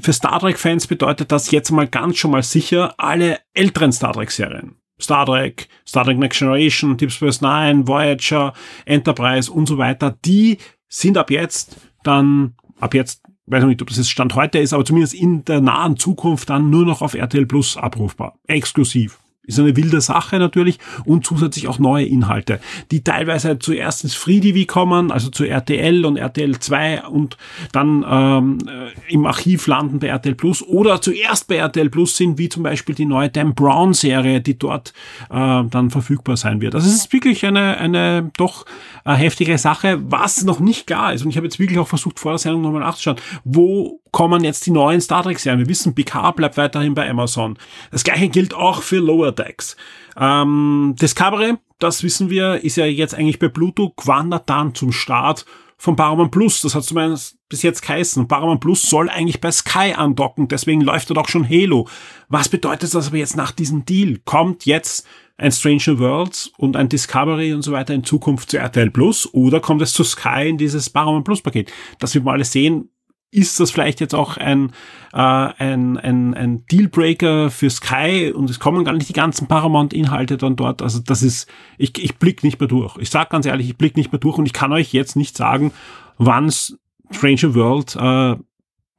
[0.00, 4.76] Für Star Trek-Fans bedeutet das jetzt mal ganz schon mal sicher alle älteren Star Trek-Serien.
[5.00, 8.52] Star Trek, Star Trek Next Generation, Deep Space Nine, Voyager,
[8.84, 13.98] Enterprise und so weiter, die sind ab jetzt dann, ab jetzt, weiß nicht, ob das
[13.98, 17.46] jetzt Stand heute ist, aber zumindest in der nahen Zukunft dann nur noch auf RTL
[17.46, 18.34] Plus abrufbar.
[18.46, 19.18] Exklusiv.
[19.48, 24.40] Ist eine wilde Sache natürlich und zusätzlich auch neue Inhalte, die teilweise zuerst ins Free
[24.40, 27.36] TV kommen, also zu RTL und RTL 2 und
[27.72, 32.38] dann ähm, äh, im Archiv landen bei RTL Plus oder zuerst bei RTL Plus sind,
[32.38, 34.92] wie zum Beispiel die neue Dan Brown Serie, die dort
[35.30, 36.74] äh, dann verfügbar sein wird.
[36.74, 38.66] Also es ist wirklich eine, eine doch
[39.04, 41.24] äh, heftige Sache, was noch nicht klar ist.
[41.24, 44.66] Und ich habe jetzt wirklich auch versucht, vor der Sendung nochmal nachzuschauen, wo kommen jetzt
[44.66, 45.60] die neuen Star Trek-Serien.
[45.60, 47.58] Wir wissen, Picard bleibt weiterhin bei Amazon.
[47.90, 49.76] Das gleiche gilt auch für Lower Decks.
[50.18, 55.44] Ähm, Discovery, das wissen wir, ist ja jetzt eigentlich bei Pluto, wandert dann zum Start
[55.76, 56.60] von Paramount Plus.
[56.60, 58.28] Das hat zumindest bis jetzt geheißen.
[58.28, 61.88] Paramount Plus soll eigentlich bei Sky andocken, deswegen läuft dort auch schon Halo.
[62.28, 64.18] Was bedeutet das aber jetzt nach diesem Deal?
[64.24, 65.06] Kommt jetzt
[65.38, 69.60] ein Stranger Worlds und ein Discovery und so weiter in Zukunft zu RTL Plus oder
[69.60, 71.72] kommt es zu Sky in dieses Paramount Plus Paket?
[72.00, 72.90] Das wird man alles sehen
[73.30, 74.72] ist das vielleicht jetzt auch ein,
[75.12, 80.38] äh, ein, ein, ein Dealbreaker für Sky und es kommen gar nicht die ganzen Paramount-Inhalte
[80.38, 80.80] dann dort.
[80.80, 82.96] Also das ist, ich, ich blick nicht mehr durch.
[82.98, 85.36] Ich sage ganz ehrlich, ich blick nicht mehr durch und ich kann euch jetzt nicht
[85.36, 85.72] sagen,
[86.16, 88.36] wann Stranger World äh,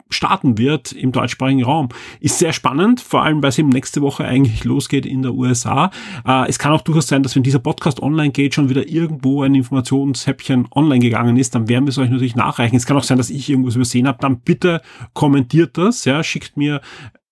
[0.10, 1.90] starten wird im deutschsprachigen Raum.
[2.20, 5.92] Ist sehr spannend, vor allem weil es eben nächste Woche eigentlich losgeht in der USA.
[6.26, 9.44] Äh, es kann auch durchaus sein, dass wenn dieser Podcast online geht, schon wieder irgendwo
[9.44, 12.76] ein Informationshäppchen online gegangen ist, dann werden wir es euch natürlich nachreichen.
[12.76, 14.18] Es kann auch sein, dass ich irgendwas übersehen habe.
[14.20, 14.82] Dann bitte
[15.14, 16.82] kommentiert das, ja, schickt mir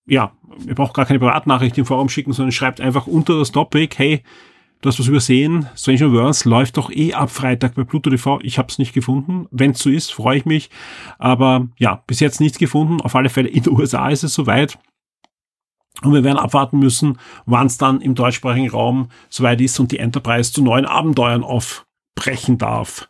[0.08, 0.32] ja,
[0.66, 4.24] ihr braucht gar keine Privatnachricht im Forum schicken, sondern schreibt einfach unter das Topic, hey,
[4.82, 5.68] Du hast was übersehen.
[5.76, 8.40] Stranger Worlds läuft doch eh ab Freitag bei Pluto TV.
[8.44, 9.48] Ich habe es nicht gefunden.
[9.50, 10.70] Wenn es so ist, freue ich mich.
[11.18, 13.02] Aber ja, bis jetzt nichts gefunden.
[13.02, 14.78] Auf alle Fälle in den USA ist es soweit.
[16.04, 19.98] Und wir werden abwarten müssen, wann es dann im deutschsprachigen Raum soweit ist und die
[19.98, 23.08] Enterprise zu neuen Abenteuern aufbrechen darf.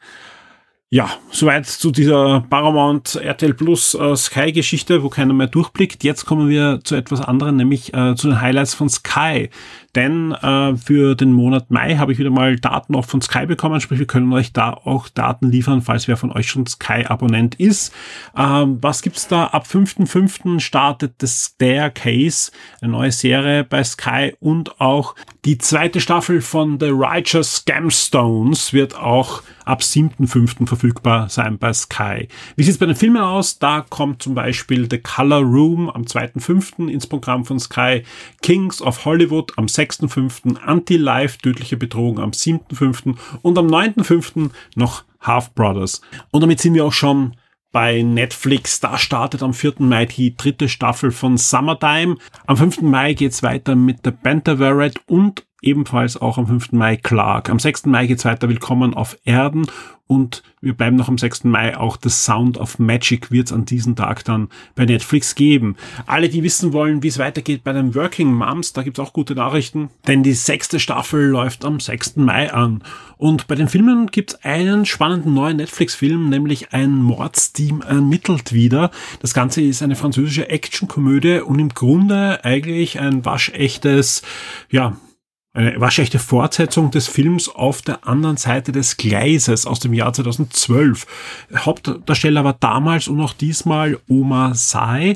[0.89, 6.06] Ja, soweit zu dieser Paramount RTL Plus äh, Sky Geschichte, wo keiner mehr durchblickt.
[6.06, 9.49] Jetzt kommen wir zu etwas anderem, nämlich äh, zu den Highlights von Sky.
[9.97, 13.81] Denn äh, für den Monat Mai habe ich wieder mal Daten auch von Sky bekommen,
[13.81, 17.91] sprich wir können euch da auch Daten liefern, falls wer von euch schon Sky-Abonnent ist.
[18.38, 19.45] Ähm, was gibt's da?
[19.45, 20.60] Ab 5.5.
[20.60, 26.91] startet The Staircase, eine neue Serie bei Sky und auch die zweite Staffel von The
[26.91, 30.67] Righteous Scamstones wird auch ab 7.5.
[30.67, 32.27] verfügbar sein bei Sky.
[32.55, 33.60] Wie sieht's bei den Filmen aus?
[33.60, 36.88] Da kommt zum Beispiel The Color Room am 2.5.
[36.88, 38.03] ins Programm von Sky,
[38.41, 43.15] Kings of Hollywood am 6.5., Anti-Life, tödliche Bedrohung am 7.5.
[43.41, 44.52] und am 9.5.
[44.76, 46.02] noch Half Brothers.
[46.32, 47.36] Und damit sind wir auch schon
[47.71, 48.80] bei Netflix.
[48.80, 49.76] Da startet am 4.
[49.80, 52.17] Mai die dritte Staffel von Summertime.
[52.45, 52.82] Am 5.
[52.82, 56.71] Mai geht's weiter mit The Pentaverate und ebenfalls auch am 5.
[56.73, 57.49] Mai Clark.
[57.49, 57.85] Am 6.
[57.85, 59.67] Mai geht's weiter Willkommen auf Erden
[60.07, 61.43] und wir bleiben noch am 6.
[61.43, 61.77] Mai.
[61.77, 65.75] Auch The Sound of Magic wird es an diesem Tag dann bei Netflix geben.
[66.05, 69.35] Alle, die wissen wollen, wie es weitergeht bei den Working Moms, da gibt's auch gute
[69.35, 72.17] Nachrichten, denn die sechste Staffel läuft am 6.
[72.17, 72.83] Mai an.
[73.17, 78.91] Und bei den Filmen gibt's einen spannenden neuen Netflix-Film, nämlich ein Mordsteam ermittelt wieder.
[79.19, 84.21] Das Ganze ist eine französische Actionkomödie und im Grunde eigentlich ein waschechtes,
[84.69, 84.95] ja,
[85.57, 91.07] eine waschechte Fortsetzung des Films auf der anderen Seite des Gleises aus dem Jahr 2012.
[91.55, 95.15] Hauptdarsteller war damals und auch diesmal Oma Sai.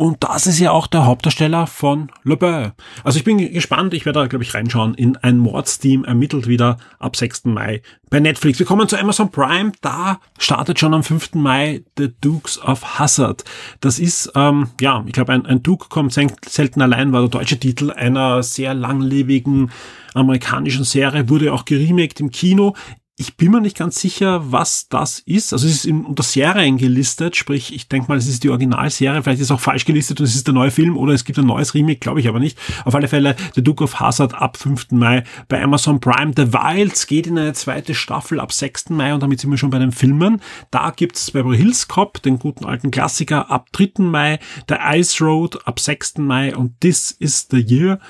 [0.00, 2.70] Und das ist ja auch der Hauptdarsteller von Le Beau.
[3.04, 4.94] Also ich bin gespannt, ich werde da, glaube ich, reinschauen.
[4.94, 7.44] In ein Mordsteam ermittelt wieder ab 6.
[7.44, 8.58] Mai bei Netflix.
[8.58, 9.72] Wir kommen zu Amazon Prime.
[9.82, 11.34] Da startet schon am 5.
[11.34, 13.44] Mai The Dukes of Hazzard.
[13.80, 17.60] Das ist, ähm, ja, ich glaube, ein, ein Duke kommt selten allein, war der deutsche
[17.60, 19.70] Titel einer sehr langlebigen
[20.14, 22.74] amerikanischen Serie, wurde auch geremaked im Kino
[23.20, 25.52] Ich bin mir nicht ganz sicher, was das ist.
[25.52, 29.22] Also es ist in, unter Serien gelistet, sprich, ich denke mal, es ist die Originalserie,
[29.22, 31.38] vielleicht ist es auch falsch gelistet und es ist der neue Film oder es gibt
[31.38, 32.58] ein neues Remake, glaube ich aber nicht.
[32.86, 34.92] Auf alle Fälle The Duke of Hazard ab 5.
[34.92, 36.32] Mai bei Amazon Prime.
[36.34, 38.88] The Wilds geht in eine zweite Staffel ab 6.
[38.88, 40.40] Mai und damit sind wir schon bei den Filmen.
[40.70, 44.02] Da gibt's Beverly Hills Cop, den guten alten Klassiker, ab 3.
[44.02, 46.16] Mai, The Ice Road ab 6.
[46.16, 48.00] Mai und This is the Year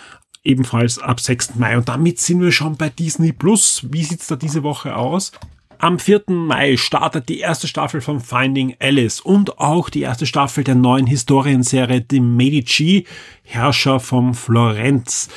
[0.42, 1.56] ebenfalls ab 6.
[1.56, 1.76] Mai.
[1.76, 3.86] Und damit sind wir schon bei Disney Plus.
[3.90, 5.32] Wie sieht's da diese Woche aus?
[5.78, 6.24] Am 4.
[6.28, 11.06] Mai startet die erste Staffel von Finding Alice und auch die erste Staffel der neuen
[11.06, 13.06] Historienserie The Medici,
[13.44, 15.30] Herrscher von Florenz.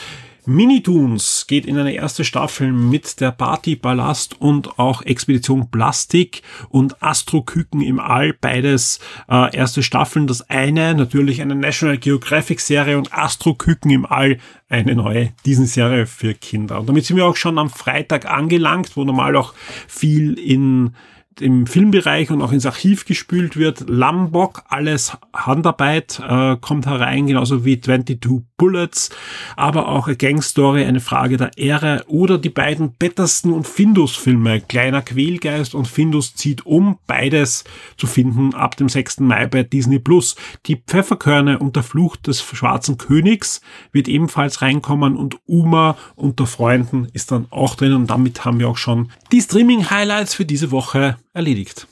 [0.46, 7.02] Minitoons geht in eine erste Staffel mit der Party Ballast und auch Expedition Plastik und
[7.02, 10.28] Astroküken im All, beides äh, erste Staffeln.
[10.28, 14.38] Das eine natürlich eine National Geographic Serie und Astroküken im All
[14.70, 16.80] eine neue Disney-Serie für Kinder.
[16.80, 19.54] Und damit sind wir auch schon am Freitag angelangt, wo normal auch
[19.88, 20.94] viel in
[21.42, 23.86] im Filmbereich und auch ins Archiv gespült wird.
[23.88, 29.10] Lambok, alles Handarbeit, äh, kommt herein, genauso wie 22 Bullets,
[29.56, 34.16] aber auch A Gang Story, eine Frage der Ehre oder die beiden Bettersten und Findus
[34.16, 37.64] Filme, Kleiner Quälgeist und Findus zieht um, beides
[37.98, 39.22] zu finden ab dem 6.
[39.22, 40.36] Mai bei Disney Plus.
[40.66, 47.08] Die Pfefferkörne und der Fluch des schwarzen Königs wird ebenfalls reinkommen und Uma unter Freunden
[47.14, 50.72] ist dann auch drin und damit haben wir auch schon die Streaming Highlights für diese
[50.72, 51.88] Woche erledigt.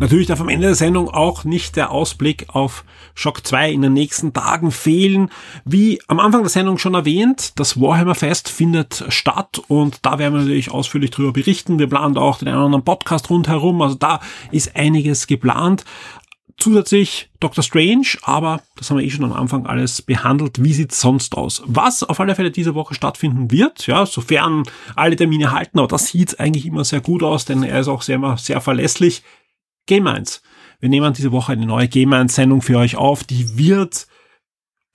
[0.00, 3.94] Natürlich darf am Ende der Sendung auch nicht der Ausblick auf Shock 2 in den
[3.94, 5.28] nächsten Tagen fehlen.
[5.64, 10.34] Wie am Anfang der Sendung schon erwähnt, das Warhammer Fest findet statt und da werden
[10.34, 11.80] wir natürlich ausführlich drüber berichten.
[11.80, 14.20] Wir planen auch den einen oder anderen Podcast rundherum, also da
[14.52, 15.84] ist einiges geplant.
[16.60, 20.64] Zusätzlich Doctor Strange, aber das haben wir eh schon am Anfang alles behandelt.
[20.64, 21.62] Wie sieht's sonst aus?
[21.66, 24.64] Was auf alle Fälle diese Woche stattfinden wird, ja, sofern
[24.96, 28.02] alle Termine halten, aber das sieht eigentlich immer sehr gut aus, denn er ist auch
[28.02, 29.22] sehr, sehr verlässlich.
[29.86, 30.42] Game 1.
[30.80, 34.08] Wir nehmen diese Woche eine neue Game 1 Sendung für euch auf, die wird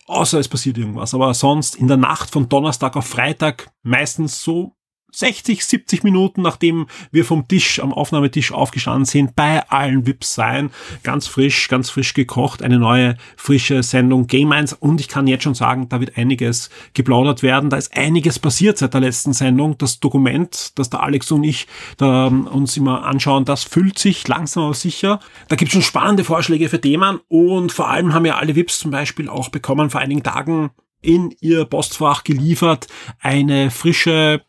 [0.06, 4.76] außer es passiert irgendwas, aber sonst in der Nacht von Donnerstag auf Freitag meistens so
[5.15, 10.71] 60, 70 Minuten, nachdem wir vom Tisch, am Aufnahmetisch aufgestanden sind, bei allen Vips sein.
[11.04, 12.62] Ganz frisch, ganz frisch gekocht.
[12.62, 14.73] Eine neue, frische Sendung Game 1.
[14.73, 17.69] Und ich kann jetzt schon sagen, da wird einiges geplaudert werden.
[17.69, 19.78] Da ist einiges passiert seit der letzten Sendung.
[19.78, 24.28] Das Dokument, das der Alex und ich da ähm, uns immer anschauen, das füllt sich
[24.28, 25.19] langsam aber sicher.
[25.47, 27.19] Da gibt es schon spannende Vorschläge für Themen.
[27.28, 30.71] Und vor allem haben ja alle Vips zum Beispiel auch bekommen vor einigen Tagen
[31.04, 32.88] in ihr Postfach geliefert
[33.19, 34.41] eine frische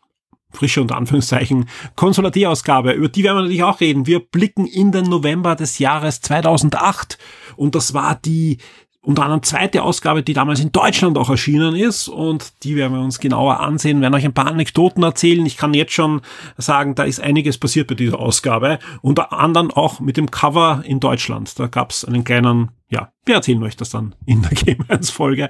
[0.51, 4.07] frische unter Anführungszeichen Konsolatierausgabe, über die werden wir natürlich auch reden.
[4.07, 7.17] Wir blicken in den November des Jahres 2008
[7.55, 8.57] und das war die
[9.05, 13.01] unter anderem zweite Ausgabe, die damals in Deutschland auch erschienen ist und die werden wir
[13.01, 15.45] uns genauer ansehen, werden euch ein paar Anekdoten erzählen.
[15.45, 16.21] Ich kann jetzt schon
[16.57, 20.99] sagen, da ist einiges passiert bei dieser Ausgabe, unter anderem auch mit dem Cover in
[20.99, 21.57] Deutschland.
[21.59, 25.11] Da gab es einen kleinen, ja, wir erzählen euch das dann in der Game 1
[25.11, 25.49] Folge.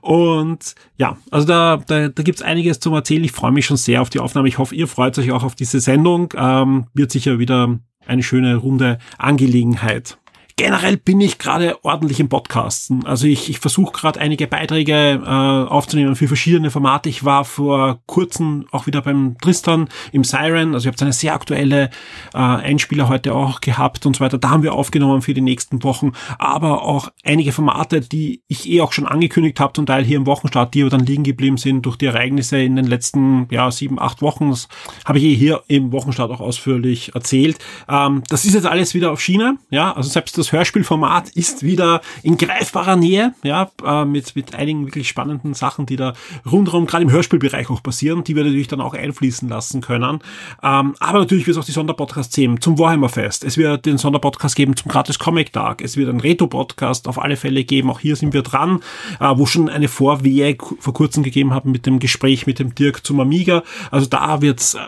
[0.00, 3.24] Und ja, also da, da, da gibt es einiges zum Erzählen.
[3.24, 4.48] Ich freue mich schon sehr auf die Aufnahme.
[4.48, 6.32] Ich hoffe, ihr freut euch auch auf diese Sendung.
[6.36, 10.18] Ähm, wird sicher wieder eine schöne runde Angelegenheit
[10.56, 13.06] generell bin ich gerade ordentlich im Podcasten.
[13.06, 17.08] Also ich, ich versuche gerade einige Beiträge äh, aufzunehmen für verschiedene Formate.
[17.08, 20.74] Ich war vor kurzem auch wieder beim Tristan im Siren.
[20.74, 21.90] Also ich habe eine sehr aktuelle
[22.34, 24.38] äh, Einspieler heute auch gehabt und so weiter.
[24.38, 26.12] Da haben wir aufgenommen für die nächsten Wochen.
[26.38, 30.26] Aber auch einige Formate, die ich eh auch schon angekündigt habe, zum Teil hier im
[30.26, 34.00] Wochenstart, die aber dann liegen geblieben sind durch die Ereignisse in den letzten ja, sieben,
[34.00, 34.50] acht Wochen.
[34.50, 34.68] Das
[35.04, 37.58] habe ich eh hier im Wochenstart auch ausführlich erzählt.
[37.88, 39.58] Ähm, das ist jetzt alles wieder auf Schiene.
[39.70, 44.86] Ja, also selbst das Hörspielformat ist wieder in greifbarer Nähe, ja, äh, mit, mit einigen
[44.86, 46.14] wirklich spannenden Sachen, die da
[46.50, 50.20] rundherum, gerade im Hörspielbereich auch passieren, die wir natürlich dann auch einfließen lassen können.
[50.62, 53.44] Ähm, aber natürlich wird es auch die Sonderpodcasts geben zum Warhammer Fest.
[53.44, 55.82] Es wird den Sonderpodcast geben zum Gratis Comic Tag.
[55.82, 57.90] Es wird einen Retro-Podcast auf alle Fälle geben.
[57.90, 58.80] Auch hier sind wir dran,
[59.20, 63.04] äh, wo schon eine Vorwehe vor kurzem gegeben haben mit dem Gespräch mit dem Dirk
[63.04, 63.62] zum Amiga.
[63.90, 64.78] Also da wird's äh,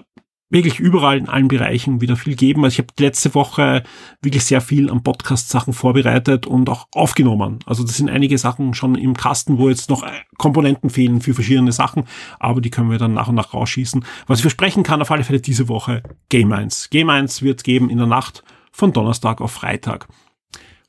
[0.54, 2.64] wirklich überall in allen Bereichen wieder viel geben.
[2.64, 3.82] Also ich habe letzte Woche
[4.22, 7.58] wirklich sehr viel an Podcast-Sachen vorbereitet und auch aufgenommen.
[7.66, 11.34] Also das sind einige Sachen schon im Kasten, wo jetzt noch äh, Komponenten fehlen für
[11.34, 12.04] verschiedene Sachen,
[12.38, 14.04] aber die können wir dann nach und nach rausschießen.
[14.28, 16.90] Was ich versprechen kann, auf alle Fälle diese Woche Game 1.
[16.90, 20.06] Game 1 wird geben in der Nacht von Donnerstag auf Freitag.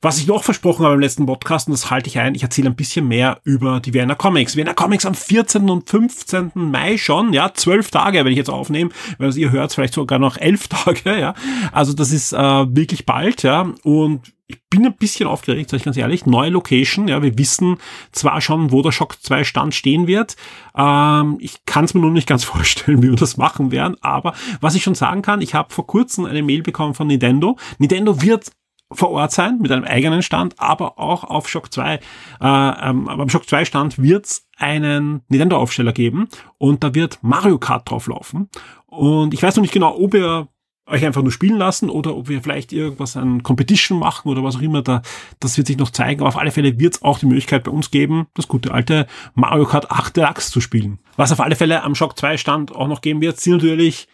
[0.01, 2.69] Was ich noch versprochen habe im letzten Podcast, und das halte ich ein, ich erzähle
[2.69, 4.55] ein bisschen mehr über die Vienna Comics.
[4.55, 5.69] Vienna Comics am 14.
[5.69, 6.51] und 15.
[6.53, 10.37] Mai schon, ja, zwölf Tage, wenn ich jetzt aufnehme, weil ihr hört, vielleicht sogar noch
[10.37, 11.33] elf Tage, ja.
[11.71, 13.73] Also das ist äh, wirklich bald, ja.
[13.83, 16.25] Und ich bin ein bisschen aufgeregt, sage ich ganz ehrlich.
[16.25, 17.77] Neue Location, ja, wir wissen
[18.11, 20.35] zwar schon, wo der Shock 2 Stand stehen wird.
[20.77, 23.97] Ähm, ich kann es mir nur nicht ganz vorstellen, wie wir das machen werden.
[24.01, 27.57] Aber was ich schon sagen kann, ich habe vor kurzem eine Mail bekommen von Nintendo.
[27.79, 28.51] Nintendo wird
[28.91, 31.95] vor Ort sein mit einem eigenen Stand, aber auch auf Shock 2.
[31.95, 31.99] Äh,
[32.41, 36.27] ähm, beim Shock 2 Stand wird's einen Nintendo-Aufsteller geben
[36.57, 38.49] und da wird Mario Kart drauf laufen.
[38.85, 40.47] Und ich weiß noch nicht genau, ob ihr
[40.87, 44.55] euch einfach nur spielen lassen oder ob wir vielleicht irgendwas an Competition machen oder was
[44.55, 45.01] auch immer da,
[45.39, 46.21] das wird sich noch zeigen.
[46.21, 49.07] Aber auf alle Fälle wird es auch die Möglichkeit bei uns geben, das gute alte
[49.33, 50.99] Mario Kart 8 Deluxe zu spielen.
[51.15, 54.07] Was auf alle Fälle am Shock 2 Stand auch noch geben wird, sind natürlich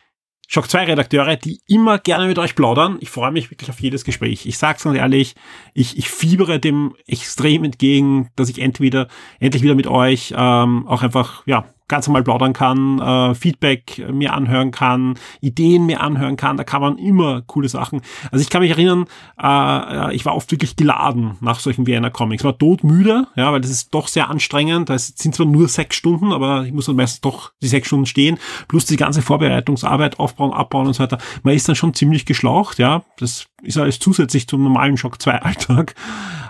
[0.53, 2.97] Shock 2 Redakteure, die immer gerne mit euch plaudern.
[2.99, 4.45] Ich freue mich wirklich auf jedes Gespräch.
[4.45, 5.33] Ich sag's ganz ehrlich,
[5.73, 9.07] ich, ich fiebere dem extrem entgegen, dass ich entweder,
[9.39, 14.33] endlich wieder mit euch ähm, auch einfach, ja, ganz normal plaudern kann, äh, Feedback mir
[14.33, 16.57] anhören kann, Ideen mir anhören kann.
[16.57, 18.01] Da kann man immer coole Sachen.
[18.31, 19.05] Also ich kann mich erinnern,
[19.39, 22.43] äh, ich war oft wirklich geladen nach solchen Vienna Comics.
[22.43, 24.89] War todmüde, ja, weil das ist doch sehr anstrengend.
[24.89, 28.05] Das sind zwar nur sechs Stunden, aber ich muss dann meistens doch die sechs Stunden
[28.05, 28.37] stehen,
[28.69, 31.17] plus die ganze Vorbereitungsarbeit, aufbauen, abbauen und so weiter.
[31.43, 33.03] Man ist dann schon ziemlich geschlaucht, ja.
[33.17, 35.95] Das ist alles zusätzlich zum normalen Shock 2 Alltag.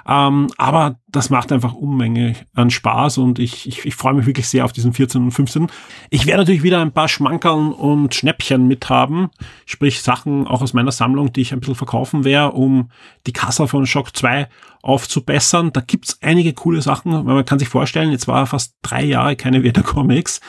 [0.07, 4.47] Ähm, aber das macht einfach Unmenge an Spaß und ich, ich, ich freue mich wirklich
[4.47, 5.23] sehr auf diesen 14.
[5.23, 5.67] und 15.
[6.09, 9.29] Ich werde natürlich wieder ein paar Schmankerln und Schnäppchen mithaben,
[9.65, 12.89] sprich Sachen auch aus meiner Sammlung, die ich ein bisschen verkaufen werde, um
[13.27, 14.47] die Kasse von Shock 2
[14.81, 15.71] aufzubessern.
[15.71, 19.35] Da gibt's einige coole Sachen, weil man kann sich vorstellen, jetzt war fast drei Jahre
[19.35, 20.41] keine Weder Comics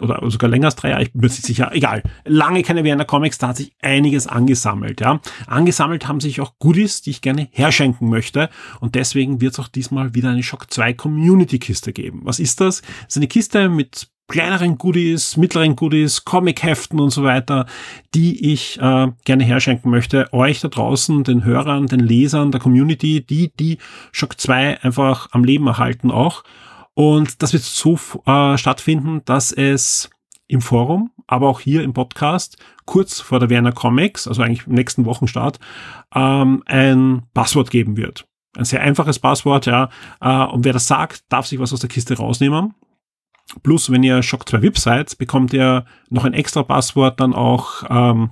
[0.00, 2.02] oder sogar länger als drei Jahre, ich bin mir nicht sicher, egal.
[2.24, 5.20] Lange keine Vienna Comics, da hat sich einiges angesammelt, ja.
[5.46, 9.68] Angesammelt haben sich auch Goodies, die ich gerne herschenken möchte und deswegen wird es auch
[9.68, 12.20] diesmal wieder eine Shock 2 Community Kiste geben.
[12.24, 12.82] Was ist das?
[12.82, 17.66] Das ist eine Kiste mit kleineren Goodies, mittleren Goodies, Comic-Heften und so weiter,
[18.14, 20.32] die ich äh, gerne herschenken möchte.
[20.32, 23.78] Euch da draußen, den Hörern, den Lesern, der Community, die die
[24.12, 26.44] Shock 2 einfach am Leben erhalten auch.
[26.98, 27.96] Und das wird so
[28.26, 30.10] äh, stattfinden, dass es
[30.48, 34.74] im Forum, aber auch hier im Podcast, kurz vor der Werner Comics, also eigentlich im
[34.74, 35.60] nächsten Wochenstart,
[36.12, 38.26] ähm, ein Passwort geben wird.
[38.56, 39.90] Ein sehr einfaches Passwort, ja.
[40.20, 42.74] Äh, und wer das sagt, darf sich was aus der Kiste rausnehmen.
[43.62, 47.84] Plus, wenn ihr Shock 2 VIP seid, bekommt ihr noch ein extra Passwort dann auch
[47.88, 48.30] ähm,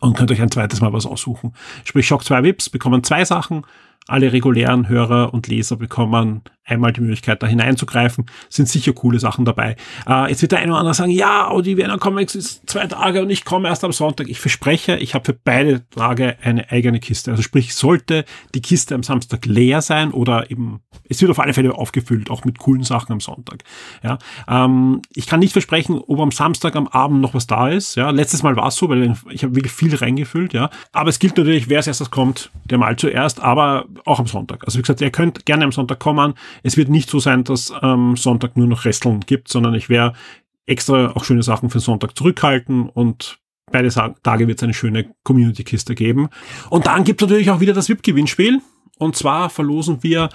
[0.00, 1.54] und könnt euch ein zweites Mal was aussuchen.
[1.84, 3.64] Sprich, Shock 2 VIPs bekommen zwei Sachen
[4.08, 8.26] alle regulären Hörer und Leser bekommen einmal die Möglichkeit, da hineinzugreifen.
[8.48, 9.76] Sind sicher coole Sachen dabei.
[10.06, 12.86] Äh, jetzt wird der eine oder andere sagen, ja, aber die Vienna Comics ist zwei
[12.86, 14.28] Tage und ich komme erst am Sonntag.
[14.28, 17.30] Ich verspreche, ich habe für beide Tage eine eigene Kiste.
[17.30, 21.54] Also sprich, sollte die Kiste am Samstag leer sein oder eben, es wird auf alle
[21.54, 23.64] Fälle aufgefüllt, auch mit coolen Sachen am Sonntag.
[24.02, 27.96] Ja, ähm, ich kann nicht versprechen, ob am Samstag am Abend noch was da ist.
[27.96, 30.52] Ja, letztes Mal war es so, weil ich habe wirklich viel reingefüllt.
[30.52, 33.40] Ja, aber es gilt natürlich, wer als erstes kommt, der mal zuerst.
[33.40, 34.64] Aber auch am Sonntag.
[34.64, 36.34] Also wie gesagt, ihr könnt gerne am Sonntag kommen.
[36.62, 40.16] Es wird nicht so sein, dass am Sonntag nur noch Resteln gibt, sondern ich werde
[40.66, 43.38] extra auch schöne Sachen für Sonntag zurückhalten und
[43.70, 46.28] beide Tage wird es eine schöne Community-Kiste geben.
[46.70, 48.60] Und dann gibt es natürlich auch wieder das VIP-Gewinnspiel.
[48.98, 50.28] Und zwar verlosen wir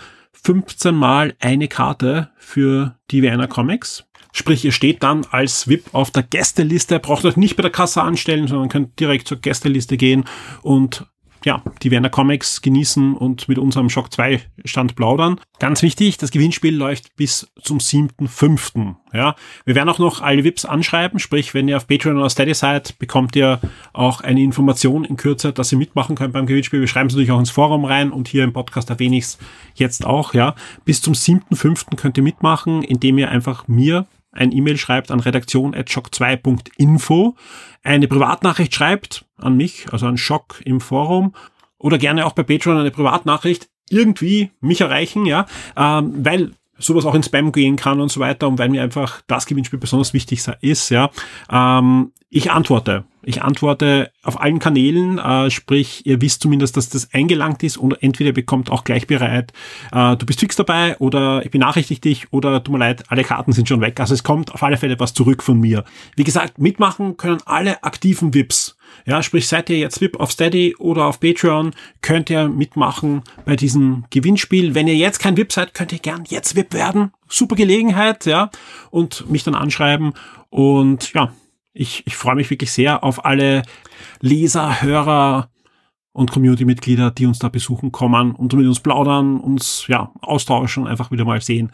[0.44, 4.06] 15 Mal eine Karte für die Vienna Comics.
[4.34, 8.02] Sprich, ihr steht dann als VIP auf der Gästeliste, braucht euch nicht bei der Kasse
[8.02, 10.26] anstellen, sondern könnt direkt zur Gästeliste gehen
[10.62, 11.08] und
[11.46, 15.40] ja, die Werner Comics genießen und mit unserem Shock 2 Stand plaudern.
[15.60, 18.96] Ganz wichtig, das Gewinnspiel läuft bis zum 7.5.
[19.14, 19.36] Ja,
[19.66, 23.00] wir werden auch noch alle VIPs anschreiben, sprich, wenn ihr auf Patreon oder Steady seid,
[23.00, 23.60] bekommt ihr
[23.94, 26.82] auch eine Information in Kürze, dass ihr mitmachen könnt beim Gewinnspiel.
[26.82, 29.38] Wir schreiben es natürlich auch ins Forum rein und hier im Podcast erwähne ich es
[29.76, 30.56] jetzt auch, ja.
[30.86, 31.96] Bis zum 7.5.
[31.96, 37.36] könnt ihr mitmachen, indem ihr einfach mir ein E-Mail schreibt an redaktion.shock2.info,
[37.84, 41.34] eine Privatnachricht schreibt an mich, also an Schock im Forum
[41.78, 47.16] oder gerne auch bei Patreon eine Privatnachricht irgendwie mich erreichen, ja, ähm, weil sowas auch
[47.16, 50.44] in Spam gehen kann und so weiter und weil mir einfach das Gewinnspiel besonders wichtig
[50.62, 51.10] ist, ja.
[51.50, 53.06] Ähm, ich antworte.
[53.28, 58.02] Ich antworte auf allen Kanälen, äh, sprich, ihr wisst zumindest, dass das eingelangt ist und
[58.02, 59.52] entweder bekommt auch gleich bereit,
[59.92, 63.52] äh, du bist fix dabei oder ich benachrichtige dich oder tut mir leid, alle Karten
[63.52, 64.00] sind schon weg.
[64.00, 65.84] Also es kommt auf alle Fälle was zurück von mir.
[66.16, 68.78] Wie gesagt, mitmachen können alle aktiven VIPs.
[69.06, 71.72] Ja, sprich, seid ihr jetzt VIP auf Steady oder auf Patreon,
[72.02, 74.74] könnt ihr mitmachen bei diesem Gewinnspiel.
[74.74, 77.12] Wenn ihr jetzt kein VIP seid, könnt ihr gern jetzt VIP werden.
[77.28, 78.52] Super Gelegenheit, ja,
[78.90, 80.14] und mich dann anschreiben
[80.50, 81.34] und ja,
[81.78, 83.64] ich, ich freue mich wirklich sehr auf alle
[84.22, 85.50] Leser, Hörer
[86.12, 91.12] und Community-Mitglieder, die uns da besuchen kommen und mit uns plaudern, uns ja austauschen, einfach
[91.12, 91.72] wieder mal sehen.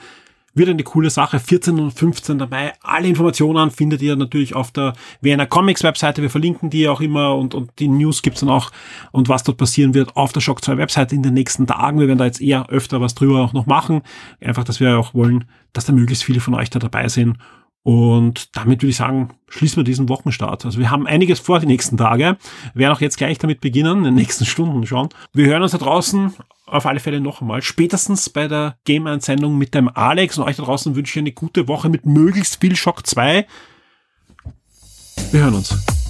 [0.55, 1.39] Wird eine coole Sache.
[1.39, 2.37] 14 und 15.
[2.37, 2.73] Mai.
[2.83, 6.21] Alle Informationen findet ihr natürlich auf der Vienna Comics Webseite.
[6.21, 8.69] Wir verlinken die auch immer und, und die News gibt's dann auch
[9.11, 11.99] und was dort passieren wird auf der Shock 2 Webseite in den nächsten Tagen.
[11.99, 14.03] Wir werden da jetzt eher öfter was drüber auch noch machen.
[14.41, 17.37] Einfach, dass wir auch wollen, dass da möglichst viele von euch da dabei sind
[17.83, 20.65] und damit würde ich sagen, schließen wir diesen Wochenstart.
[20.65, 22.37] Also wir haben einiges vor die nächsten Tage.
[22.73, 25.09] Wir werden auch jetzt gleich damit beginnen, in den nächsten Stunden schon.
[25.33, 26.33] Wir hören uns da draußen
[26.65, 27.61] auf alle Fälle noch einmal.
[27.61, 31.23] Spätestens bei der Game 1 Sendung mit dem Alex und euch da draußen wünsche ich
[31.23, 33.45] eine gute Woche mit möglichst viel Schock 2.
[35.31, 36.02] Wir hören uns.